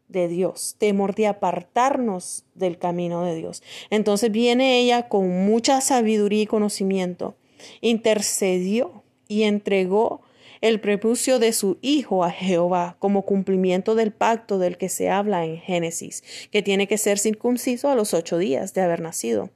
de 0.09 0.27
Dios, 0.27 0.75
temor 0.77 1.15
de 1.15 1.27
apartarnos 1.27 2.43
del 2.55 2.77
camino 2.77 3.23
de 3.23 3.35
Dios. 3.35 3.63
Entonces 3.89 4.31
viene 4.31 4.79
ella 4.79 5.07
con 5.07 5.45
mucha 5.45 5.79
sabiduría 5.79 6.41
y 6.41 6.47
conocimiento, 6.47 7.35
intercedió 7.79 9.03
y 9.27 9.43
entregó 9.43 10.21
el 10.61 10.81
prepucio 10.81 11.39
de 11.39 11.53
su 11.53 11.77
hijo 11.81 12.25
a 12.25 12.31
Jehová 12.31 12.97
como 12.99 13.21
cumplimiento 13.21 13.95
del 13.95 14.11
pacto 14.11 14.57
del 14.57 14.77
que 14.77 14.89
se 14.89 15.09
habla 15.09 15.45
en 15.45 15.57
Génesis, 15.57 16.23
que 16.51 16.61
tiene 16.61 16.87
que 16.87 16.97
ser 16.97 17.17
circunciso 17.17 17.89
a 17.89 17.95
los 17.95 18.13
ocho 18.13 18.37
días 18.37 18.73
de 18.73 18.81
haber 18.81 18.99
nacido. 18.99 19.49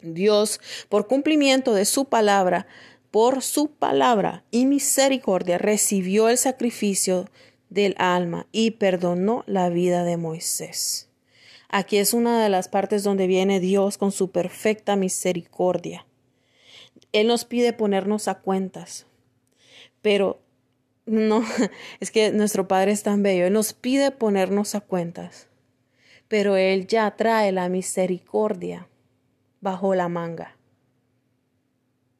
Dios, 0.00 0.60
por 0.88 1.08
cumplimiento 1.08 1.74
de 1.74 1.84
su 1.84 2.04
palabra, 2.04 2.68
por 3.10 3.42
su 3.42 3.70
palabra 3.70 4.44
y 4.50 4.66
misericordia, 4.66 5.58
recibió 5.58 6.28
el 6.28 6.38
sacrificio 6.38 7.24
del 7.70 7.94
alma 7.98 8.46
y 8.52 8.72
perdonó 8.72 9.44
la 9.46 9.68
vida 9.68 10.04
de 10.04 10.16
Moisés. 10.16 11.08
Aquí 11.68 11.98
es 11.98 12.14
una 12.14 12.42
de 12.42 12.48
las 12.48 12.68
partes 12.68 13.02
donde 13.02 13.26
viene 13.26 13.60
Dios 13.60 13.98
con 13.98 14.12
su 14.12 14.30
perfecta 14.30 14.96
misericordia. 14.96 16.06
Él 17.12 17.26
nos 17.26 17.44
pide 17.44 17.72
ponernos 17.72 18.28
a 18.28 18.36
cuentas, 18.36 19.06
pero 20.02 20.40
no, 21.06 21.42
es 22.00 22.10
que 22.10 22.32
nuestro 22.32 22.68
Padre 22.68 22.92
es 22.92 23.02
tan 23.02 23.22
bello, 23.22 23.46
Él 23.46 23.52
nos 23.52 23.72
pide 23.72 24.10
ponernos 24.10 24.74
a 24.74 24.80
cuentas, 24.80 25.48
pero 26.28 26.56
Él 26.56 26.86
ya 26.86 27.10
trae 27.16 27.52
la 27.52 27.68
misericordia 27.68 28.88
bajo 29.60 29.94
la 29.94 30.08
manga. 30.08 30.57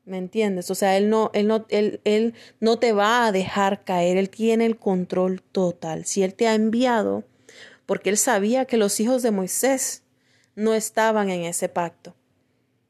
¿Me 0.09 0.17
entiendes? 0.17 0.71
O 0.71 0.75
sea, 0.75 0.97
él 0.97 1.11
no, 1.11 1.31
él 1.35 1.47
no, 1.47 1.67
él, 1.69 2.01
él 2.05 2.35
no 2.61 2.79
te 2.79 2.93
va 2.93 3.27
a 3.27 3.33
dejar 3.33 3.85
caer, 3.85 4.17
él 4.17 4.31
tiene 4.31 4.65
el 4.65 4.79
control 4.79 5.43
total. 5.43 6.07
Si 6.07 6.23
él 6.23 6.35
te 6.35 6.49
ha 6.49 6.55
enviado, 6.55 7.25
porque 7.85 8.09
él 8.09 8.17
sabía 8.17 8.65
que 8.65 8.79
los 8.79 9.01
hijos 9.01 9.23
de 9.23 9.31
Moisés 9.31 10.03
no 10.55 10.73
estaban 10.73 11.29
en 11.29 11.45
ese 11.45 11.69
pacto, 11.69 12.15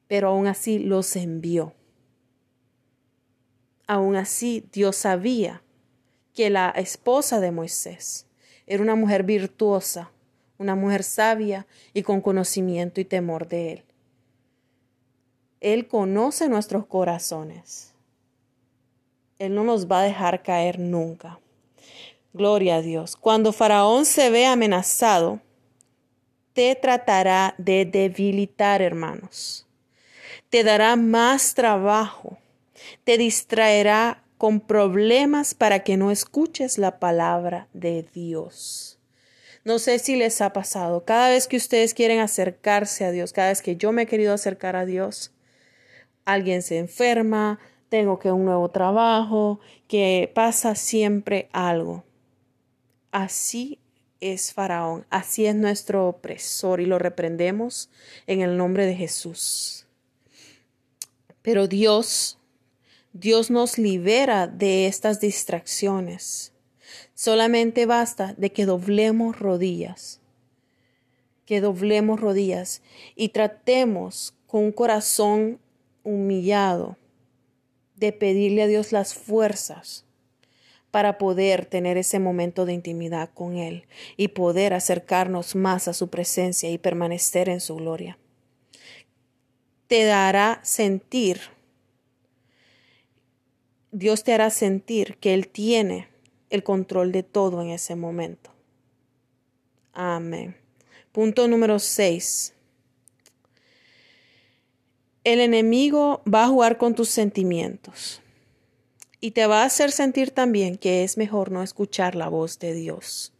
pero 0.07 0.29
aún 0.29 0.47
así 0.47 0.79
los 0.79 1.15
envió. 1.17 1.73
Aún 3.85 4.15
así, 4.15 4.65
Dios 4.71 4.95
sabía 4.95 5.61
que 6.33 6.49
la 6.49 6.69
esposa 6.69 7.41
de 7.41 7.51
Moisés 7.51 8.27
era 8.65 8.81
una 8.81 8.95
mujer 8.95 9.23
virtuosa, 9.23 10.09
una 10.57 10.75
mujer 10.75 11.03
sabia 11.03 11.67
y 11.93 12.03
con 12.03 12.21
conocimiento 12.21 13.01
y 13.01 13.05
temor 13.05 13.47
de 13.49 13.73
él. 13.73 13.83
Él 15.61 15.87
conoce 15.87 16.47
nuestros 16.49 16.85
corazones. 16.85 17.93
Él 19.39 19.55
no 19.55 19.63
nos 19.63 19.87
va 19.87 20.01
a 20.01 20.03
dejar 20.03 20.43
caer 20.43 20.79
nunca. 20.79 21.39
Gloria 22.33 22.75
a 22.75 22.81
Dios. 22.81 23.15
Cuando 23.15 23.51
Faraón 23.51 24.05
se 24.05 24.29
ve 24.29 24.45
amenazado, 24.45 25.41
te 26.53 26.75
tratará 26.75 27.55
de 27.57 27.85
debilitar, 27.85 28.81
hermanos. 28.81 29.65
Te 30.49 30.63
dará 30.63 30.95
más 30.95 31.53
trabajo. 31.53 32.37
Te 33.03 33.17
distraerá 33.17 34.23
con 34.37 34.61
problemas 34.61 35.53
para 35.53 35.79
que 35.83 35.97
no 35.97 36.11
escuches 36.11 36.77
la 36.77 36.99
palabra 36.99 37.67
de 37.73 38.03
Dios. 38.13 38.99
No 39.65 39.79
sé 39.79 39.99
si 39.99 40.15
les 40.15 40.41
ha 40.41 40.53
pasado. 40.53 41.03
Cada 41.03 41.29
vez 41.29 41.47
que 41.47 41.57
ustedes 41.57 41.93
quieren 41.93 42.19
acercarse 42.19 43.03
a 43.03 43.11
Dios, 43.11 43.33
cada 43.33 43.49
vez 43.49 43.61
que 43.61 43.75
yo 43.75 43.91
me 43.91 44.03
he 44.03 44.07
querido 44.07 44.33
acercar 44.33 44.75
a 44.75 44.85
Dios, 44.85 45.33
alguien 46.25 46.61
se 46.61 46.77
enferma, 46.77 47.59
tengo 47.89 48.19
que 48.19 48.31
un 48.31 48.45
nuevo 48.45 48.69
trabajo, 48.69 49.59
que 49.87 50.31
pasa 50.33 50.75
siempre 50.75 51.49
algo. 51.51 52.03
Así 53.11 53.79
es 54.21 54.53
Faraón, 54.53 55.05
así 55.09 55.45
es 55.45 55.55
nuestro 55.55 56.07
opresor 56.07 56.81
y 56.81 56.85
lo 56.85 56.99
reprendemos 56.99 57.89
en 58.27 58.41
el 58.41 58.57
nombre 58.57 58.85
de 58.85 58.95
Jesús. 58.95 59.87
Pero 61.41 61.67
Dios, 61.67 62.37
Dios 63.13 63.49
nos 63.49 63.77
libera 63.77 64.47
de 64.47 64.87
estas 64.87 65.19
distracciones. 65.19 66.53
Solamente 67.15 67.85
basta 67.85 68.33
de 68.37 68.51
que 68.51 68.65
doblemos 68.65 69.39
rodillas, 69.39 70.19
que 71.45 71.61
doblemos 71.61 72.19
rodillas 72.19 72.81
y 73.15 73.29
tratemos 73.29 74.35
con 74.47 74.65
un 74.65 74.71
corazón 74.71 75.59
humillado 76.03 76.97
de 77.95 78.13
pedirle 78.13 78.63
a 78.63 78.67
Dios 78.67 78.91
las 78.91 79.13
fuerzas 79.13 80.05
para 80.91 81.17
poder 81.17 81.65
tener 81.65 81.97
ese 81.97 82.19
momento 82.19 82.65
de 82.65 82.73
intimidad 82.73 83.29
con 83.33 83.57
Él 83.57 83.85
y 84.17 84.29
poder 84.29 84.73
acercarnos 84.73 85.55
más 85.55 85.87
a 85.87 85.93
su 85.93 86.09
presencia 86.09 86.69
y 86.71 86.77
permanecer 86.77 87.49
en 87.49 87.61
su 87.61 87.75
gloria. 87.75 88.17
Te 89.87 90.03
dará 90.05 90.59
sentir, 90.63 91.41
Dios 93.91 94.23
te 94.23 94.33
hará 94.33 94.49
sentir 94.49 95.17
que 95.17 95.33
Él 95.33 95.47
tiene 95.47 96.07
el 96.49 96.63
control 96.63 97.11
de 97.11 97.23
todo 97.23 97.61
en 97.61 97.69
ese 97.69 97.95
momento. 97.95 98.51
Amén. 99.93 100.55
Punto 101.11 101.47
número 101.47 101.79
6. 101.79 102.53
El 105.29 105.41
enemigo 105.41 106.23
va 106.25 106.45
a 106.45 106.47
jugar 106.47 106.79
con 106.79 106.95
tus 106.95 107.09
sentimientos 107.09 108.19
y 109.21 109.29
te 109.29 109.45
va 109.45 109.61
a 109.61 109.65
hacer 109.65 109.91
sentir 109.91 110.31
también 110.31 110.75
que 110.75 111.03
es 111.03 111.17
mejor 111.17 111.51
no 111.51 111.61
escuchar 111.61 112.15
la 112.15 112.29
voz 112.29 112.57
de 112.57 112.73
Dios. 112.73 113.31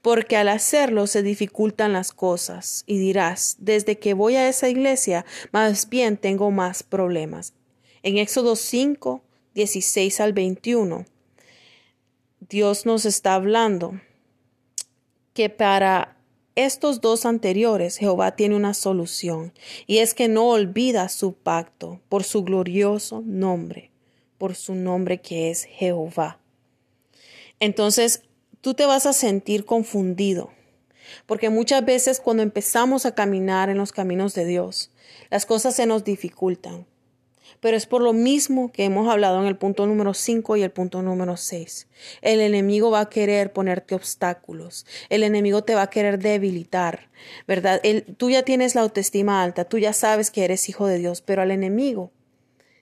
Porque 0.00 0.36
al 0.36 0.48
hacerlo 0.48 1.08
se 1.08 1.24
dificultan 1.24 1.92
las 1.92 2.12
cosas 2.12 2.84
y 2.86 2.98
dirás, 2.98 3.56
desde 3.58 3.98
que 3.98 4.14
voy 4.14 4.36
a 4.36 4.48
esa 4.48 4.68
iglesia, 4.68 5.26
más 5.50 5.88
bien 5.88 6.18
tengo 6.18 6.52
más 6.52 6.84
problemas. 6.84 7.52
En 8.04 8.16
Éxodo 8.16 8.54
5, 8.54 9.20
16 9.56 10.20
al 10.20 10.34
21, 10.34 11.04
Dios 12.48 12.86
nos 12.86 13.06
está 13.06 13.34
hablando 13.34 14.00
que 15.32 15.50
para 15.50 16.13
estos 16.56 17.00
dos 17.00 17.26
anteriores, 17.26 17.96
Jehová 17.96 18.36
tiene 18.36 18.54
una 18.54 18.74
solución, 18.74 19.52
y 19.86 19.98
es 19.98 20.14
que 20.14 20.28
no 20.28 20.48
olvida 20.50 21.08
su 21.08 21.32
pacto 21.32 22.00
por 22.08 22.22
su 22.22 22.44
glorioso 22.44 23.22
nombre, 23.26 23.90
por 24.38 24.54
su 24.54 24.74
nombre 24.74 25.20
que 25.20 25.50
es 25.50 25.64
Jehová. 25.64 26.38
Entonces, 27.58 28.22
tú 28.60 28.74
te 28.74 28.86
vas 28.86 29.06
a 29.06 29.12
sentir 29.12 29.64
confundido, 29.64 30.50
porque 31.26 31.50
muchas 31.50 31.84
veces 31.84 32.20
cuando 32.20 32.42
empezamos 32.42 33.04
a 33.04 33.14
caminar 33.14 33.68
en 33.68 33.78
los 33.78 33.92
caminos 33.92 34.34
de 34.34 34.44
Dios, 34.44 34.90
las 35.30 35.46
cosas 35.46 35.74
se 35.74 35.86
nos 35.86 36.04
dificultan. 36.04 36.86
Pero 37.60 37.76
es 37.76 37.86
por 37.86 38.02
lo 38.02 38.12
mismo 38.12 38.72
que 38.72 38.84
hemos 38.84 39.08
hablado 39.08 39.40
en 39.40 39.46
el 39.46 39.56
punto 39.56 39.86
número 39.86 40.14
5 40.14 40.56
y 40.56 40.62
el 40.62 40.70
punto 40.70 41.02
número 41.02 41.36
6. 41.36 41.88
El 42.22 42.40
enemigo 42.40 42.90
va 42.90 43.00
a 43.00 43.08
querer 43.08 43.52
ponerte 43.52 43.94
obstáculos. 43.94 44.86
El 45.08 45.22
enemigo 45.22 45.62
te 45.62 45.74
va 45.74 45.82
a 45.82 45.90
querer 45.90 46.18
debilitar, 46.18 47.08
¿verdad? 47.46 47.80
tú 48.16 48.30
ya 48.30 48.42
tienes 48.42 48.74
la 48.74 48.82
autoestima 48.82 49.42
alta, 49.42 49.64
tú 49.64 49.78
ya 49.78 49.92
sabes 49.92 50.30
que 50.30 50.44
eres 50.44 50.68
hijo 50.68 50.86
de 50.86 50.98
Dios, 50.98 51.20
pero 51.20 51.42
al 51.42 51.50
enemigo 51.50 52.12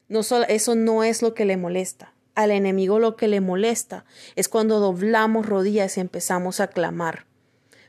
no 0.08 0.22
solo, 0.22 0.44
eso 0.48 0.74
no 0.74 1.04
es 1.04 1.22
lo 1.22 1.34
que 1.34 1.44
le 1.44 1.56
molesta. 1.56 2.12
Al 2.34 2.50
enemigo 2.50 2.98
lo 2.98 3.16
que 3.16 3.28
le 3.28 3.40
molesta 3.40 4.04
es 4.36 4.48
cuando 4.48 4.80
doblamos 4.80 5.46
rodillas 5.46 5.96
y 5.96 6.00
empezamos 6.00 6.60
a 6.60 6.68
clamar, 6.68 7.26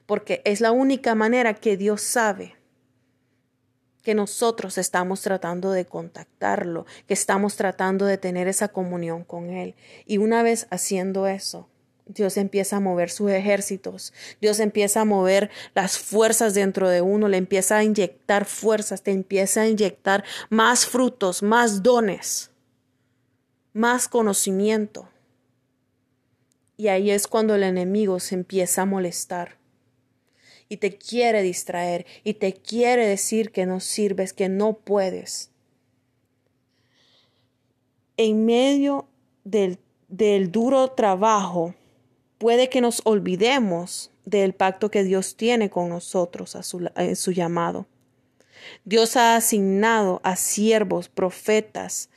porque 0.05 0.41
es 0.45 0.61
la 0.61 0.71
única 0.71 1.15
manera 1.15 1.53
que 1.53 1.77
Dios 1.77 2.01
sabe 2.01 2.55
que 4.03 4.13
nosotros 4.13 4.77
estamos 4.77 5.21
tratando 5.21 5.71
de 5.71 5.85
contactarlo, 5.85 6.85
que 7.07 7.13
estamos 7.13 7.55
tratando 7.55 8.05
de 8.05 8.17
tener 8.17 8.47
esa 8.47 8.67
comunión 8.67 9.23
con 9.23 9.49
Él. 9.49 9.75
Y 10.05 10.17
una 10.17 10.43
vez 10.43 10.67
haciendo 10.69 11.25
eso, 11.25 11.69
Dios 12.05 12.35
empieza 12.35 12.77
a 12.77 12.79
mover 12.81 13.09
sus 13.09 13.31
ejércitos, 13.31 14.13
Dios 14.41 14.59
empieza 14.59 15.01
a 15.01 15.05
mover 15.05 15.49
las 15.73 15.97
fuerzas 15.97 16.53
dentro 16.53 16.89
de 16.89 17.01
uno, 17.01 17.29
le 17.29 17.37
empieza 17.37 17.77
a 17.77 17.83
inyectar 17.83 18.43
fuerzas, 18.43 19.03
te 19.03 19.11
empieza 19.11 19.61
a 19.61 19.67
inyectar 19.67 20.25
más 20.49 20.85
frutos, 20.85 21.41
más 21.41 21.81
dones, 21.81 22.51
más 23.71 24.09
conocimiento. 24.09 25.07
Y 26.75 26.89
ahí 26.89 27.09
es 27.09 27.27
cuando 27.27 27.55
el 27.55 27.63
enemigo 27.63 28.19
se 28.19 28.35
empieza 28.35 28.81
a 28.81 28.85
molestar 28.85 29.62
y 30.73 30.77
te 30.77 30.97
quiere 30.97 31.43
distraer 31.43 32.07
y 32.23 32.33
te 32.33 32.51
quiere 32.51 33.05
decir 33.05 33.51
que 33.51 33.67
no 33.67 33.79
sirves, 33.79 34.33
que 34.33 34.49
no 34.49 34.73
puedes. 34.73 35.51
En 38.17 38.43
medio 38.43 39.07
del, 39.43 39.77
duro 40.51 40.89
trabajo, 40.89 41.75
puede 42.39 42.69
que 42.69 42.81
nos 42.81 43.03
olvidemos 43.05 44.09
del 44.25 44.53
pacto 44.55 44.89
que 44.89 45.03
Dios 45.03 45.35
tiene 45.35 45.69
con 45.69 45.89
nosotros 45.89 46.55
a 46.55 46.63
su, 46.63 46.89
en 46.95 47.15
su 47.15 47.31
llamado. 47.31 47.85
Dios 48.83 49.15
ha 49.15 49.35
asignado 49.35 50.21
a 50.23 50.35
siervos, 50.35 51.07
profetas, 51.07 52.09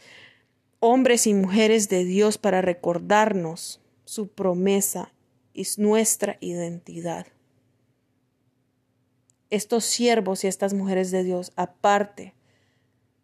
hombres 0.80 1.26
y 1.26 1.34
mujeres 1.34 1.90
de 1.90 2.06
Dios 2.06 2.38
para 2.38 2.62
recordarnos 2.62 3.82
su 4.06 4.28
promesa 4.28 5.12
y 5.52 5.66
nuestra 5.76 6.38
identidad 6.40 7.26
estos 9.50 9.84
siervos 9.84 10.44
y 10.44 10.46
estas 10.48 10.74
mujeres 10.74 11.10
de 11.10 11.22
Dios, 11.22 11.52
aparte 11.56 12.34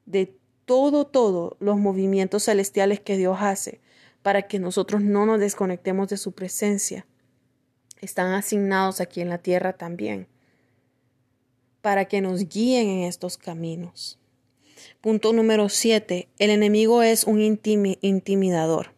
de 0.07 0.37
todo, 0.65 1.07
todo 1.07 1.57
los 1.61 1.77
movimientos 1.77 2.45
celestiales 2.45 3.01
que 3.01 3.17
Dios 3.17 3.39
hace 3.41 3.81
para 4.23 4.43
que 4.43 4.59
nosotros 4.59 5.03
no 5.03 5.27
nos 5.27 5.41
desconectemos 5.41 6.09
de 6.09 6.17
su 6.17 6.33
presencia, 6.33 7.07
están 8.01 8.33
asignados 8.33 9.01
aquí 9.01 9.21
en 9.21 9.29
la 9.29 9.39
tierra 9.39 9.73
también, 9.73 10.29
para 11.81 12.05
que 12.05 12.21
nos 12.21 12.49
guíen 12.49 12.89
en 12.89 13.03
estos 13.05 13.37
caminos. 13.37 14.19
Punto 15.01 15.33
número 15.33 15.69
siete. 15.69 16.29
El 16.39 16.51
enemigo 16.51 17.03
es 17.03 17.25
un 17.25 17.41
intimidador. 17.41 18.93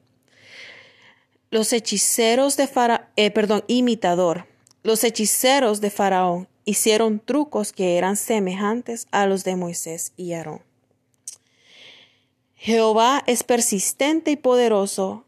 Los 1.50 1.72
hechiceros 1.72 2.56
de 2.56 2.66
Faraón, 2.66 3.06
eh, 3.16 3.30
perdón, 3.30 3.64
imitador. 3.68 4.46
Los 4.82 5.04
hechiceros 5.04 5.80
de 5.80 5.90
Faraón 5.90 6.48
hicieron 6.64 7.20
trucos 7.20 7.72
que 7.72 7.98
eran 7.98 8.16
semejantes 8.16 9.06
a 9.10 9.26
los 9.26 9.44
de 9.44 9.56
Moisés 9.56 10.12
y 10.16 10.32
Aarón. 10.32 10.62
Jehová 12.54 13.22
es 13.26 13.42
persistente 13.44 14.30
y 14.30 14.36
poderoso 14.36 15.24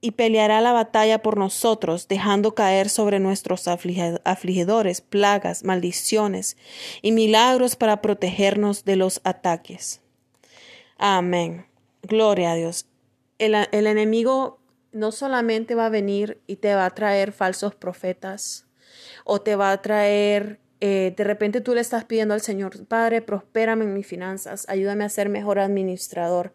y 0.00 0.12
peleará 0.12 0.60
la 0.60 0.72
batalla 0.72 1.20
por 1.20 1.36
nosotros, 1.36 2.06
dejando 2.06 2.54
caer 2.54 2.88
sobre 2.88 3.18
nuestros 3.18 3.66
afligidores 3.66 5.00
plagas, 5.00 5.64
maldiciones 5.64 6.56
y 7.02 7.10
milagros 7.10 7.74
para 7.74 8.02
protegernos 8.02 8.84
de 8.84 8.94
los 8.94 9.20
ataques. 9.24 10.00
Amén. 10.96 11.66
Gloria 12.02 12.52
a 12.52 12.54
Dios. 12.54 12.86
El, 13.38 13.56
el 13.72 13.86
enemigo 13.88 14.60
no 14.92 15.10
solamente 15.10 15.74
va 15.74 15.86
a 15.86 15.90
venir 15.90 16.40
y 16.46 16.56
te 16.56 16.74
va 16.74 16.86
a 16.86 16.94
traer 16.94 17.32
falsos 17.32 17.74
profetas, 17.74 18.65
o 19.28 19.40
te 19.40 19.56
va 19.56 19.72
a 19.72 19.82
traer, 19.82 20.60
eh, 20.80 21.12
de 21.16 21.24
repente 21.24 21.60
tú 21.60 21.74
le 21.74 21.80
estás 21.80 22.04
pidiendo 22.04 22.32
al 22.32 22.40
Señor, 22.40 22.86
Padre, 22.86 23.22
prospérame 23.22 23.84
en 23.84 23.92
mis 23.92 24.06
finanzas, 24.06 24.64
ayúdame 24.68 25.04
a 25.04 25.08
ser 25.08 25.28
mejor 25.28 25.58
administrador. 25.58 26.52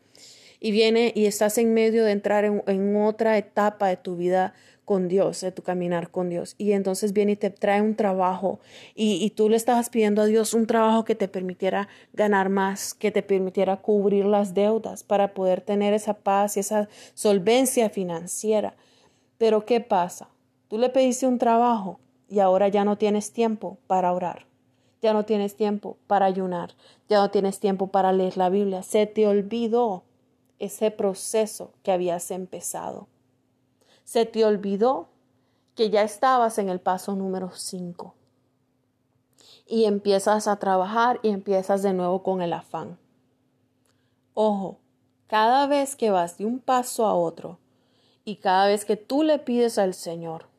Y 0.62 0.72
viene 0.72 1.12
y 1.14 1.26
estás 1.26 1.58
en 1.58 1.74
medio 1.74 2.06
de 2.06 2.12
entrar 2.12 2.46
en, 2.46 2.96
otra 2.96 3.38
etapa 3.38 3.88
de 3.90 3.98
tu 3.98 4.16
vida 4.16 4.54
con 4.86 5.10
Dios, 5.10 5.42
de 5.42 5.52
tu 5.52 5.64
caminar 5.64 6.12
con 6.12 6.30
Dios. 6.30 6.56
Y 6.58 6.72
entonces 6.72 7.12
viene 7.12 7.34
y 7.34 7.36
te 7.36 7.50
trae 7.50 7.82
un 7.82 7.96
trabajo 7.96 8.62
y, 8.96 9.16
y, 9.22 9.32
tú 9.32 9.50
le 9.50 9.58
estabas 9.58 9.90
pidiendo 9.90 10.22
a 10.22 10.26
Dios 10.26 10.54
un 10.54 10.66
trabajo 10.66 11.04
que 11.04 11.16
te 11.16 11.28
permitiera 11.28 11.90
ganar 12.14 12.48
más, 12.50 12.94
que 12.94 13.12
te 13.12 13.22
permitiera 13.22 13.78
cubrir 13.78 14.24
las 14.26 14.54
deudas 14.54 15.04
para 15.04 15.34
poder 15.34 15.60
tener 15.60 15.94
esa 15.94 16.14
paz 16.14 16.56
y 16.56 16.62
esa 16.62 16.88
solvencia 17.16 17.90
financiera. 17.90 18.76
Pero 19.38 19.66
¿qué 19.66 19.82
pasa? 19.82 20.30
Tú 20.70 20.78
le 20.78 20.90
pediste 20.90 21.26
un 21.28 21.40
trabajo 21.40 22.00
y 22.32 22.40
ahora 22.40 22.70
ya 22.70 22.86
no 22.86 22.98
tienes 22.98 23.34
tiempo 23.34 23.78
para 23.88 24.14
orar, 24.14 24.46
ya 25.02 25.12
no 25.12 25.26
tienes 25.26 25.58
tiempo 25.58 25.98
para 26.08 26.26
ayunar, 26.26 26.74
ya 27.10 27.20
no 27.20 27.30
tienes 27.30 27.60
tiempo 27.60 27.88
para 27.88 28.14
leer 28.14 28.38
la 28.38 28.48
Biblia. 28.48 28.84
Se 28.84 29.06
te 29.06 29.28
olvidó 29.28 30.04
ese 30.58 30.92
proceso 30.92 31.74
que 31.84 31.92
habías 31.92 32.32
empezado. 32.32 33.10
Se 34.06 34.26
te 34.26 34.46
olvidó 34.46 35.10
que 35.76 35.90
ya 35.90 36.04
estabas 36.04 36.58
en 36.58 36.70
el 36.70 36.80
paso 36.80 37.18
número 37.18 37.52
5 37.54 38.14
y 39.68 39.84
empiezas 39.84 40.48
a 40.48 40.56
trabajar 40.56 41.20
y 41.24 41.30
empiezas 41.30 41.84
de 41.84 41.92
nuevo 41.92 42.24
con 42.24 42.42
el 42.42 42.54
afán. 42.54 42.98
Ojo, 44.36 44.78
cada 45.28 45.68
vez 45.68 45.98
que 45.98 46.12
vas 46.12 46.38
de 46.38 46.46
un 46.46 46.60
paso 46.60 47.06
a 47.06 47.14
otro 47.14 47.60
y 48.24 48.38
cada 48.38 48.68
vez 48.68 48.86
que 48.86 48.96
tú 48.96 49.24
le 49.24 49.38
pides 49.38 49.78
al 49.78 49.94
Señor 49.94 50.51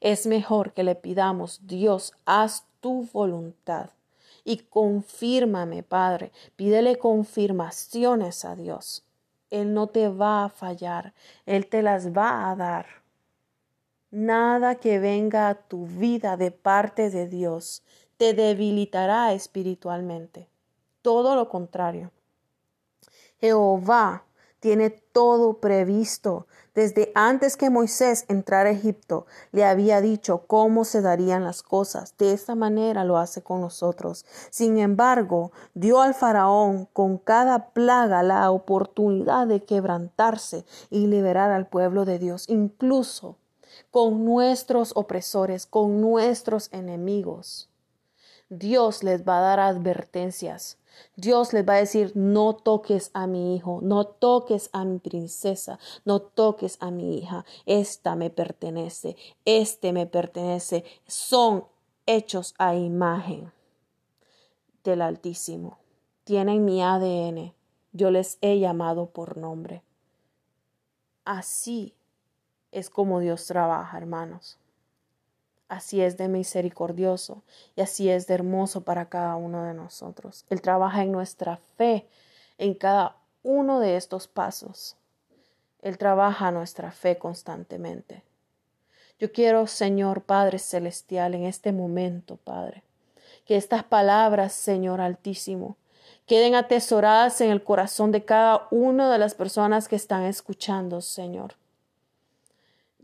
es 0.00 0.26
mejor 0.26 0.72
que 0.72 0.84
le 0.84 0.94
pidamos, 0.94 1.66
Dios, 1.66 2.12
haz 2.24 2.64
tu 2.80 3.08
voluntad 3.12 3.90
y 4.44 4.58
confírmame, 4.58 5.82
Padre. 5.82 6.32
Pídele 6.56 6.96
confirmaciones 6.96 8.46
a 8.46 8.56
Dios. 8.56 9.04
Él 9.50 9.74
no 9.74 9.88
te 9.88 10.08
va 10.08 10.44
a 10.44 10.48
fallar, 10.48 11.12
Él 11.44 11.66
te 11.66 11.82
las 11.82 12.16
va 12.16 12.50
a 12.50 12.56
dar. 12.56 12.86
Nada 14.10 14.76
que 14.76 14.98
venga 14.98 15.50
a 15.50 15.54
tu 15.54 15.86
vida 15.86 16.38
de 16.38 16.50
parte 16.50 17.10
de 17.10 17.28
Dios 17.28 17.82
te 18.16 18.32
debilitará 18.32 19.34
espiritualmente. 19.34 20.48
Todo 21.02 21.34
lo 21.34 21.50
contrario. 21.50 22.10
Jehová 23.40 24.24
tiene 24.60 24.90
todo 24.90 25.60
previsto. 25.60 26.46
Desde 26.74 27.10
antes 27.14 27.56
que 27.56 27.70
Moisés 27.70 28.24
entrara 28.28 28.70
a 28.70 28.72
Egipto, 28.72 29.26
le 29.52 29.64
había 29.64 30.00
dicho 30.00 30.44
cómo 30.46 30.84
se 30.84 31.00
darían 31.00 31.44
las 31.44 31.62
cosas. 31.62 32.16
De 32.18 32.32
esta 32.32 32.54
manera 32.54 33.04
lo 33.04 33.18
hace 33.18 33.42
con 33.42 33.60
nosotros. 33.60 34.24
Sin 34.50 34.78
embargo, 34.78 35.52
dio 35.74 36.00
al 36.00 36.14
faraón 36.14 36.86
con 36.92 37.18
cada 37.18 37.70
plaga 37.70 38.22
la 38.22 38.50
oportunidad 38.50 39.46
de 39.46 39.64
quebrantarse 39.64 40.64
y 40.90 41.06
liberar 41.06 41.50
al 41.50 41.66
pueblo 41.66 42.04
de 42.04 42.18
Dios, 42.18 42.44
incluso 42.48 43.36
con 43.90 44.24
nuestros 44.24 44.92
opresores, 44.94 45.66
con 45.66 46.00
nuestros 46.00 46.68
enemigos. 46.72 47.68
Dios 48.48 49.02
les 49.02 49.28
va 49.28 49.38
a 49.38 49.42
dar 49.42 49.60
advertencias. 49.60 50.77
Dios 51.16 51.52
les 51.52 51.66
va 51.66 51.74
a 51.74 51.78
decir, 51.78 52.12
no 52.14 52.54
toques 52.54 53.10
a 53.12 53.26
mi 53.26 53.56
hijo, 53.56 53.80
no 53.82 54.06
toques 54.06 54.70
a 54.72 54.84
mi 54.84 54.98
princesa, 54.98 55.78
no 56.04 56.20
toques 56.20 56.76
a 56.80 56.90
mi 56.90 57.18
hija, 57.18 57.44
esta 57.66 58.14
me 58.14 58.30
pertenece, 58.30 59.16
este 59.44 59.92
me 59.92 60.06
pertenece, 60.06 60.84
son 61.06 61.64
hechos 62.06 62.54
a 62.58 62.74
imagen 62.74 63.52
del 64.84 65.02
Altísimo. 65.02 65.78
Tienen 66.24 66.64
mi 66.64 66.82
ADN, 66.82 67.52
yo 67.92 68.10
les 68.10 68.38
he 68.40 68.58
llamado 68.58 69.06
por 69.10 69.36
nombre. 69.36 69.82
Así 71.24 71.94
es 72.72 72.90
como 72.90 73.20
Dios 73.20 73.46
trabaja, 73.46 73.98
hermanos. 73.98 74.58
Así 75.68 76.00
es 76.00 76.16
de 76.16 76.28
misericordioso 76.28 77.42
y 77.76 77.82
así 77.82 78.08
es 78.08 78.26
de 78.26 78.34
hermoso 78.34 78.82
para 78.82 79.08
cada 79.10 79.36
uno 79.36 79.64
de 79.64 79.74
nosotros. 79.74 80.46
Él 80.48 80.62
trabaja 80.62 81.02
en 81.02 81.12
nuestra 81.12 81.58
fe 81.76 82.08
en 82.56 82.74
cada 82.74 83.16
uno 83.42 83.78
de 83.78 83.96
estos 83.96 84.28
pasos. 84.28 84.96
Él 85.82 85.98
trabaja 85.98 86.50
nuestra 86.50 86.90
fe 86.90 87.18
constantemente. 87.18 88.24
Yo 89.18 89.32
quiero, 89.32 89.66
Señor 89.66 90.22
Padre 90.22 90.58
Celestial, 90.58 91.34
en 91.34 91.44
este 91.44 91.72
momento, 91.72 92.36
Padre, 92.36 92.82
que 93.44 93.56
estas 93.56 93.84
palabras, 93.84 94.52
Señor 94.52 95.00
Altísimo, 95.00 95.76
queden 96.26 96.54
atesoradas 96.54 97.40
en 97.40 97.50
el 97.50 97.62
corazón 97.62 98.12
de 98.12 98.24
cada 98.24 98.68
una 98.70 99.10
de 99.10 99.18
las 99.18 99.34
personas 99.34 99.88
que 99.88 99.96
están 99.96 100.24
escuchando, 100.24 101.00
Señor. 101.00 101.54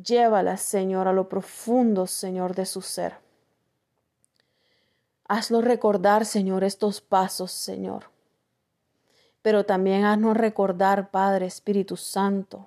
Llévalas, 0.03 0.61
Señor, 0.61 1.07
a 1.09 1.13
lo 1.13 1.29
profundo, 1.29 2.07
Señor, 2.07 2.55
de 2.55 2.67
su 2.67 2.83
ser. 2.83 3.15
Hazlo 5.27 5.63
recordar, 5.63 6.27
Señor, 6.27 6.65
estos 6.65 7.01
pasos, 7.01 7.53
Señor. 7.53 8.11
Pero 9.41 9.65
también 9.65 10.05
haznos 10.05 10.37
recordar, 10.37 11.11
Padre 11.11 11.47
Espíritu 11.47 11.97
Santo, 11.97 12.67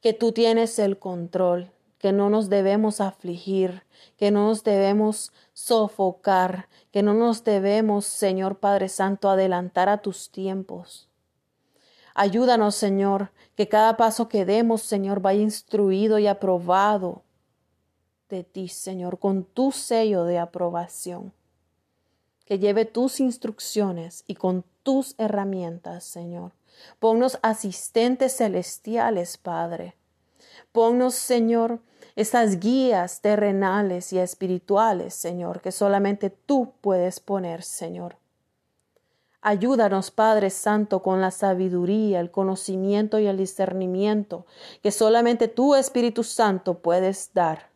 que 0.00 0.12
tú 0.12 0.32
tienes 0.32 0.78
el 0.78 0.98
control, 0.98 1.70
que 1.98 2.12
no 2.12 2.30
nos 2.30 2.48
debemos 2.48 3.02
afligir, 3.02 3.82
que 4.16 4.30
no 4.30 4.46
nos 4.46 4.64
debemos 4.64 5.32
sofocar, 5.52 6.68
que 6.90 7.02
no 7.02 7.12
nos 7.12 7.44
debemos, 7.44 8.06
Señor 8.06 8.58
Padre 8.58 8.88
Santo, 8.88 9.28
adelantar 9.28 9.90
a 9.90 9.98
tus 9.98 10.30
tiempos. 10.30 11.09
Ayúdanos, 12.14 12.74
Señor, 12.74 13.30
que 13.56 13.68
cada 13.68 13.96
paso 13.96 14.28
que 14.28 14.44
demos, 14.44 14.82
Señor, 14.82 15.20
vaya 15.20 15.42
instruido 15.42 16.18
y 16.18 16.26
aprobado 16.26 17.22
de 18.28 18.44
ti, 18.44 18.68
Señor, 18.68 19.18
con 19.18 19.44
tu 19.44 19.72
sello 19.72 20.24
de 20.24 20.38
aprobación. 20.38 21.32
Que 22.44 22.58
lleve 22.58 22.84
tus 22.84 23.20
instrucciones 23.20 24.24
y 24.26 24.34
con 24.34 24.64
tus 24.82 25.14
herramientas, 25.18 26.04
Señor. 26.04 26.52
Ponnos 26.98 27.38
asistentes 27.42 28.36
celestiales, 28.36 29.36
Padre. 29.36 29.94
Ponnos, 30.72 31.14
Señor, 31.14 31.80
esas 32.16 32.58
guías 32.60 33.20
terrenales 33.20 34.12
y 34.12 34.18
espirituales, 34.18 35.14
Señor, 35.14 35.60
que 35.60 35.72
solamente 35.72 36.30
tú 36.30 36.72
puedes 36.80 37.20
poner, 37.20 37.62
Señor. 37.62 38.19
Ayúdanos, 39.42 40.10
Padre 40.10 40.50
Santo, 40.50 41.02
con 41.02 41.22
la 41.22 41.30
sabiduría, 41.30 42.20
el 42.20 42.30
conocimiento 42.30 43.18
y 43.18 43.26
el 43.26 43.38
discernimiento 43.38 44.44
que 44.82 44.90
solamente 44.90 45.48
tú, 45.48 45.74
Espíritu 45.74 46.24
Santo, 46.24 46.78
puedes 46.78 47.32
dar 47.32 47.70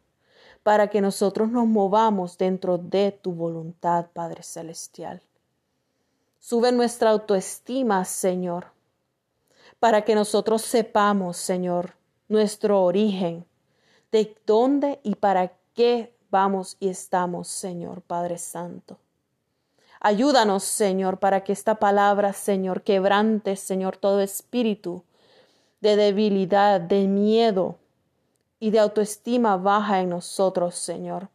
para 0.62 0.88
que 0.88 1.00
nosotros 1.00 1.50
nos 1.50 1.66
movamos 1.66 2.36
dentro 2.36 2.76
de 2.76 3.12
tu 3.12 3.32
voluntad, 3.32 4.06
Padre 4.12 4.42
Celestial. 4.42 5.22
Sube 6.38 6.72
nuestra 6.72 7.10
autoestima, 7.10 8.04
Señor, 8.04 8.66
para 9.80 10.04
que 10.04 10.14
nosotros 10.14 10.60
sepamos, 10.60 11.38
Señor, 11.38 11.94
nuestro 12.28 12.82
origen, 12.82 13.46
de 14.12 14.36
dónde 14.46 15.00
y 15.02 15.14
para 15.14 15.52
qué 15.74 16.14
vamos 16.30 16.76
y 16.78 16.88
estamos, 16.88 17.48
Señor 17.48 18.02
Padre 18.02 18.36
Santo. 18.36 18.98
Ayúdanos, 20.06 20.64
Señor, 20.64 21.18
para 21.18 21.44
que 21.44 21.54
esta 21.54 21.76
palabra, 21.76 22.34
Señor, 22.34 22.82
quebrante, 22.82 23.56
Señor, 23.56 23.96
todo 23.96 24.20
espíritu 24.20 25.02
de 25.80 25.96
debilidad, 25.96 26.78
de 26.78 27.08
miedo 27.08 27.78
y 28.60 28.70
de 28.70 28.80
autoestima 28.80 29.56
baja 29.56 30.02
en 30.02 30.10
nosotros, 30.10 30.74
Señor. 30.74 31.30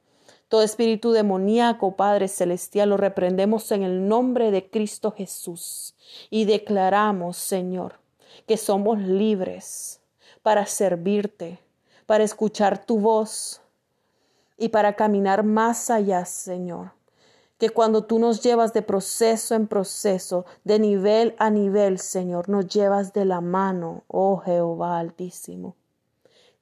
Todo 0.49 0.61
espíritu 0.61 1.13
demoníaco, 1.13 1.95
Padre 1.95 2.27
Celestial, 2.27 2.89
lo 2.89 2.97
reprendemos 2.97 3.71
en 3.71 3.81
el 3.81 4.07
nombre 4.07 4.51
de 4.51 4.69
Cristo 4.69 5.09
Jesús 5.17 5.95
y 6.29 6.45
declaramos, 6.45 7.37
Señor, 7.37 7.95
que 8.45 8.57
somos 8.57 8.99
libres 8.99 9.99
para 10.43 10.67
servirte, 10.67 11.57
para 12.05 12.23
escuchar 12.23 12.85
tu 12.85 12.99
voz 12.99 13.61
y 14.59 14.69
para 14.69 14.93
caminar 14.93 15.43
más 15.43 15.89
allá, 15.89 16.23
Señor. 16.25 16.98
Que 17.59 17.69
cuando 17.69 18.05
tú 18.05 18.17
nos 18.17 18.41
llevas 18.41 18.73
de 18.73 18.81
proceso 18.81 19.53
en 19.53 19.67
proceso, 19.67 20.45
de 20.63 20.79
nivel 20.79 21.35
a 21.37 21.51
nivel, 21.51 21.99
Señor, 21.99 22.49
nos 22.49 22.67
llevas 22.67 23.13
de 23.13 23.25
la 23.25 23.41
mano, 23.41 24.03
oh 24.07 24.37
Jehová 24.37 24.97
Altísimo. 24.97 25.75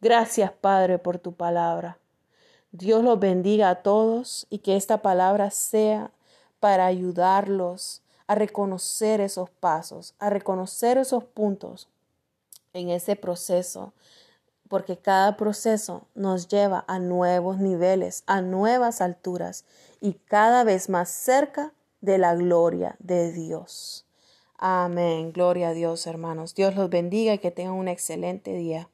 Gracias, 0.01 0.51
Padre, 0.51 0.99
por 0.99 1.19
tu 1.19 1.33
palabra. 1.33 1.97
Dios 2.71 3.03
los 3.03 3.19
bendiga 3.19 3.69
a 3.69 3.81
todos 3.81 4.45
y 4.49 4.59
que 4.59 4.75
esta 4.75 5.01
palabra 5.01 5.51
sea 5.51 6.11
para 6.59 6.85
ayudarlos 6.85 8.01
a 8.27 8.35
reconocer 8.35 9.21
esos 9.21 9.49
pasos, 9.49 10.13
a 10.19 10.29
reconocer 10.29 10.97
esos 10.97 11.23
puntos 11.23 11.87
en 12.73 12.89
ese 12.89 13.15
proceso, 13.15 13.93
porque 14.67 14.97
cada 14.97 15.37
proceso 15.37 16.07
nos 16.15 16.47
lleva 16.47 16.83
a 16.87 16.99
nuevos 16.99 17.57
niveles, 17.59 18.23
a 18.27 18.41
nuevas 18.41 19.01
alturas 19.01 19.65
y 20.01 20.13
cada 20.13 20.63
vez 20.63 20.89
más 20.89 21.09
cerca 21.09 21.73
de 22.01 22.17
la 22.17 22.35
gloria 22.35 22.95
de 22.99 23.31
Dios. 23.31 24.05
Amén. 24.57 25.31
Gloria 25.33 25.69
a 25.69 25.73
Dios, 25.73 26.07
hermanos. 26.07 26.55
Dios 26.55 26.75
los 26.75 26.89
bendiga 26.89 27.33
y 27.33 27.39
que 27.39 27.51
tengan 27.51 27.73
un 27.73 27.87
excelente 27.87 28.53
día. 28.53 28.89